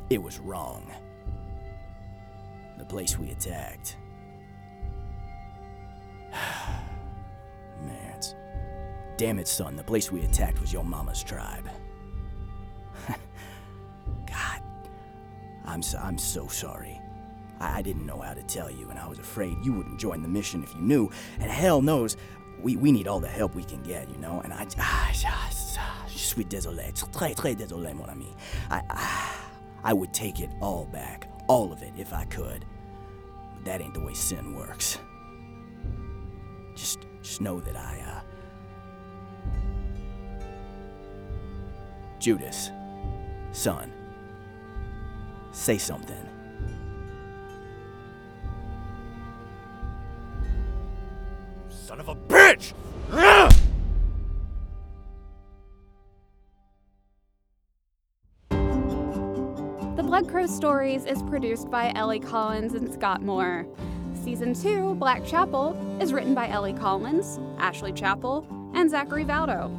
It 0.10 0.22
was 0.22 0.40
wrong. 0.40 0.92
The 2.78 2.86
place 2.86 3.20
we 3.20 3.30
attacked. 3.30 3.96
Man, 7.82 8.14
Damn 9.18 9.38
it, 9.38 9.48
son, 9.48 9.76
the 9.76 9.84
place 9.84 10.12
we 10.12 10.24
attacked 10.24 10.60
was 10.60 10.74
your 10.74 10.84
mama's 10.84 11.24
tribe. 11.24 11.70
God, 13.08 14.62
I'm 15.66 15.84
so, 15.84 16.00
I'm 16.00 16.18
so 16.18 16.48
sorry. 16.48 17.00
I, 17.64 17.78
I 17.78 17.82
didn't 17.82 18.06
know 18.06 18.20
how 18.20 18.34
to 18.34 18.44
tell 18.44 18.70
you, 18.70 18.90
and 18.90 19.00
I 19.00 19.08
was 19.08 19.20
afraid 19.20 19.58
you 19.64 19.74
wouldn't 19.74 20.00
join 20.00 20.22
the 20.22 20.28
mission 20.28 20.64
if 20.64 20.76
you 20.76 20.82
knew. 20.82 21.10
And 21.40 21.50
hell 21.50 21.82
knows, 21.82 22.18
we, 22.62 22.76
we 22.76 22.92
need 22.92 23.08
all 23.08 23.20
the 23.20 23.28
help 23.28 23.56
we 23.56 23.64
can 23.64 23.82
get, 23.84 24.10
you 24.10 24.18
know? 24.18 24.42
And 24.44 24.54
I. 24.54 24.68
Ah, 24.80 25.12
je 26.08 26.20
suis 26.20 26.46
désolé. 26.46 26.94
Très, 27.12 27.36
très 27.36 27.56
désolé, 27.56 27.94
mon 27.96 28.08
ami. 28.08 28.34
I, 28.70 28.82
I, 28.90 29.36
I 29.84 29.94
would 29.94 30.14
take 30.14 30.40
it 30.40 30.50
all 30.62 30.86
back. 30.86 31.28
All 31.48 31.72
of 31.72 31.82
it, 31.82 31.92
if 31.98 32.14
I 32.14 32.26
could. 32.26 32.66
But 33.56 33.66
that 33.66 33.82
ain't 33.82 33.94
the 33.94 34.00
way 34.00 34.14
sin 34.14 34.56
works. 34.56 35.00
Just, 36.76 37.00
just 37.22 37.42
know 37.42 37.60
that 37.60 37.76
I, 37.76 38.04
uh. 38.08 38.22
Judas, 42.20 42.72
son, 43.52 43.92
say 45.52 45.78
something. 45.78 46.33
Son 51.94 52.00
of 52.00 52.10
a 52.10 52.16
bitch! 52.16 52.74
The 59.96 60.02
Blood 60.02 60.28
Crow 60.28 60.48
Stories 60.48 61.06
is 61.06 61.22
produced 61.22 61.70
by 61.70 61.92
Ellie 61.94 62.20
Collins 62.20 62.74
and 62.74 62.92
Scott 62.92 63.22
Moore. 63.22 63.68
Season 64.24 64.56
2, 64.56 64.96
Black 64.96 65.24
Chapel, 65.24 65.78
is 66.02 66.14
written 66.14 66.34
by 66.34 66.50
Ellie 66.50 66.74
Collins, 66.74 67.40
Ashley 67.60 67.94
Chappell, 67.94 68.48
and 68.74 68.90
Zachary 68.90 69.24
Valdo. 69.24 69.70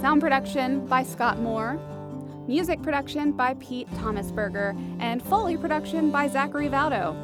Sound 0.00 0.22
production 0.22 0.86
by 0.86 1.02
Scott 1.02 1.38
Moore. 1.38 1.78
Music 2.48 2.80
production 2.80 3.32
by 3.32 3.52
Pete 3.60 3.90
Thomasberger, 3.96 4.74
and 5.00 5.22
Foley 5.22 5.58
production 5.58 6.10
by 6.10 6.28
Zachary 6.28 6.68
Valdo. 6.68 7.14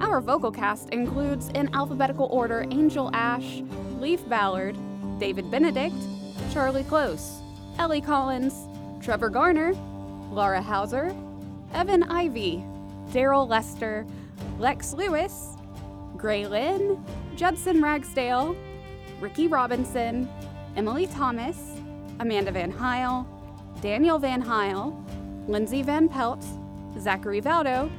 Our 0.00 0.20
vocal 0.20 0.52
cast 0.52 0.90
includes, 0.90 1.48
in 1.50 1.74
alphabetical 1.74 2.26
order, 2.26 2.66
Angel 2.70 3.10
Ash, 3.14 3.62
Leaf 3.98 4.26
Ballard, 4.28 4.76
David 5.18 5.50
Benedict, 5.50 5.96
Charlie 6.52 6.84
Close, 6.84 7.40
Ellie 7.78 8.02
Collins, 8.02 8.54
Trevor 9.02 9.30
Garner, 9.30 9.72
Laura 10.30 10.60
Hauser, 10.60 11.14
Evan 11.72 12.02
Ivy, 12.04 12.62
Daryl 13.10 13.48
Lester, 13.48 14.06
Lex 14.58 14.92
Lewis, 14.92 15.56
Gray 16.16 16.46
Lynn, 16.46 17.02
Judson 17.34 17.80
Ragsdale, 17.80 18.54
Ricky 19.18 19.48
Robinson, 19.48 20.28
Emily 20.76 21.06
Thomas, 21.06 21.58
Amanda 22.20 22.50
Van 22.50 22.70
Heil, 22.70 23.26
Daniel 23.80 24.18
Van 24.18 24.42
Heil, 24.42 25.02
Lindsay 25.48 25.82
Van 25.82 26.06
Pelt, 26.08 26.44
Zachary 26.98 27.40
Valdo, 27.40 27.90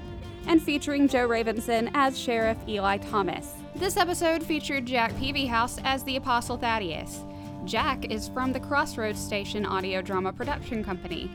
and 0.47 0.61
featuring 0.61 1.07
Joe 1.07 1.27
Ravenson 1.27 1.91
as 1.93 2.17
Sheriff 2.17 2.57
Eli 2.67 2.97
Thomas. 2.97 3.53
This 3.75 3.97
episode 3.97 4.41
featured 4.41 4.85
Jack 4.85 5.11
Peavyhouse 5.13 5.79
as 5.83 6.03
the 6.03 6.15
Apostle 6.15 6.57
Thaddeus. 6.57 7.23
Jack 7.65 8.05
is 8.05 8.29
from 8.29 8.53
the 8.53 8.59
Crossroads 8.59 9.19
Station 9.19 9.65
Audio 9.65 10.01
Drama 10.01 10.33
Production 10.33 10.83
Company. 10.83 11.29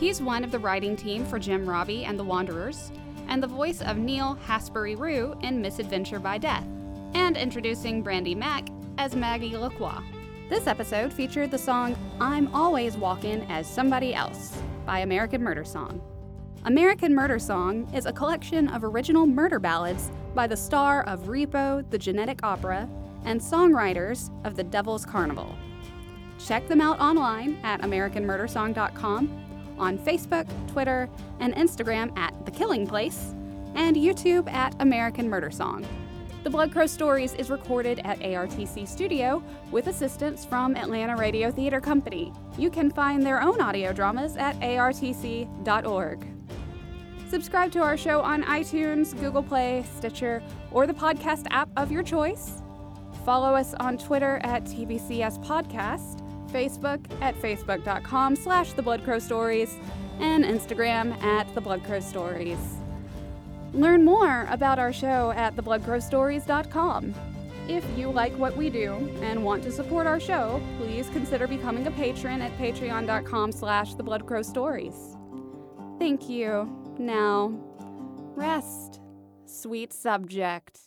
He's 0.00 0.20
one 0.20 0.42
of 0.42 0.50
the 0.50 0.58
writing 0.58 0.96
team 0.96 1.24
for 1.24 1.38
Jim 1.38 1.68
Robbie 1.68 2.04
and 2.04 2.18
the 2.18 2.24
Wanderers, 2.24 2.90
and 3.28 3.42
the 3.42 3.46
voice 3.46 3.82
of 3.82 3.98
Neil 3.98 4.38
Hasbury 4.46 4.98
Rue 4.98 5.36
in 5.42 5.60
Misadventure 5.60 6.18
by 6.18 6.38
Death, 6.38 6.66
and 7.14 7.36
introducing 7.36 8.02
Brandy 8.02 8.34
Mack 8.34 8.68
as 8.98 9.14
Maggie 9.14 9.56
Lacroix. 9.56 10.02
This 10.48 10.66
episode 10.66 11.12
featured 11.12 11.50
the 11.50 11.58
song 11.58 11.96
I'm 12.20 12.54
Always 12.54 12.96
Walking 12.96 13.44
as 13.50 13.66
Somebody 13.66 14.14
Else 14.14 14.56
by 14.84 15.00
American 15.00 15.42
Murder 15.42 15.64
Song. 15.64 16.00
American 16.66 17.14
Murder 17.14 17.38
Song 17.38 17.88
is 17.94 18.06
a 18.06 18.12
collection 18.12 18.66
of 18.70 18.82
original 18.82 19.24
murder 19.24 19.60
ballads 19.60 20.10
by 20.34 20.48
the 20.48 20.56
star 20.56 21.04
of 21.04 21.28
Repo, 21.28 21.88
the 21.90 21.98
Genetic 21.98 22.40
Opera, 22.42 22.88
and 23.24 23.40
songwriters 23.40 24.32
of 24.44 24.56
The 24.56 24.64
Devil's 24.64 25.06
Carnival. 25.06 25.54
Check 26.44 26.66
them 26.66 26.80
out 26.80 26.98
online 26.98 27.60
at 27.62 27.82
AmericanMurderSong.com, 27.82 29.76
on 29.78 29.96
Facebook, 29.98 30.48
Twitter, 30.66 31.08
and 31.38 31.54
Instagram 31.54 32.16
at 32.18 32.34
The 32.44 32.50
Killing 32.50 32.84
Place, 32.84 33.32
and 33.76 33.94
YouTube 33.94 34.50
at 34.50 34.74
American 34.80 35.30
Murder 35.30 35.52
Song. 35.52 35.86
The 36.42 36.50
Blood 36.50 36.72
Crow 36.72 36.86
Stories 36.86 37.34
is 37.34 37.48
recorded 37.48 38.00
at 38.00 38.18
ARTC 38.18 38.88
Studio 38.88 39.40
with 39.70 39.86
assistance 39.86 40.44
from 40.44 40.74
Atlanta 40.74 41.16
Radio 41.16 41.52
Theater 41.52 41.80
Company. 41.80 42.32
You 42.58 42.70
can 42.70 42.90
find 42.90 43.24
their 43.24 43.40
own 43.40 43.60
audio 43.60 43.92
dramas 43.92 44.36
at 44.36 44.58
artc.org. 44.58 46.35
Subscribe 47.28 47.72
to 47.72 47.80
our 47.80 47.96
show 47.96 48.20
on 48.20 48.44
iTunes, 48.44 49.18
Google 49.18 49.42
Play, 49.42 49.84
Stitcher, 49.96 50.42
or 50.70 50.86
the 50.86 50.94
podcast 50.94 51.46
app 51.50 51.68
of 51.76 51.90
your 51.90 52.02
choice. 52.02 52.62
Follow 53.24 53.54
us 53.54 53.74
on 53.74 53.98
Twitter 53.98 54.40
at 54.44 54.64
TBCS 54.64 55.44
Podcast, 55.44 56.22
Facebook 56.52 57.04
at 57.20 57.34
facebook.com 57.34 58.36
slash 58.36 58.72
The 58.72 58.82
Blood 58.82 59.02
Crow 59.04 59.18
Stories, 59.18 59.74
and 60.20 60.44
Instagram 60.44 61.20
at 61.22 61.52
The 61.54 61.60
Blood 61.60 61.82
Crow 61.84 62.00
Stories. 62.00 62.58
Learn 63.72 64.04
more 64.04 64.46
about 64.48 64.78
our 64.78 64.92
show 64.92 65.32
at 65.32 65.56
thebloodcrowstories.com. 65.56 67.14
If 67.68 67.84
you 67.98 68.10
like 68.10 68.32
what 68.38 68.56
we 68.56 68.70
do 68.70 68.94
and 69.22 69.42
want 69.42 69.64
to 69.64 69.72
support 69.72 70.06
our 70.06 70.20
show, 70.20 70.62
please 70.78 71.08
consider 71.10 71.48
becoming 71.48 71.88
a 71.88 71.90
patron 71.90 72.40
at 72.40 72.56
patreon.com 72.58 73.50
slash 73.50 73.94
thebloodcrowstories. 73.96 75.18
Thank 75.98 76.28
you. 76.28 76.85
Now, 76.98 77.52
rest, 78.34 79.00
sweet 79.44 79.92
subject. 79.92 80.85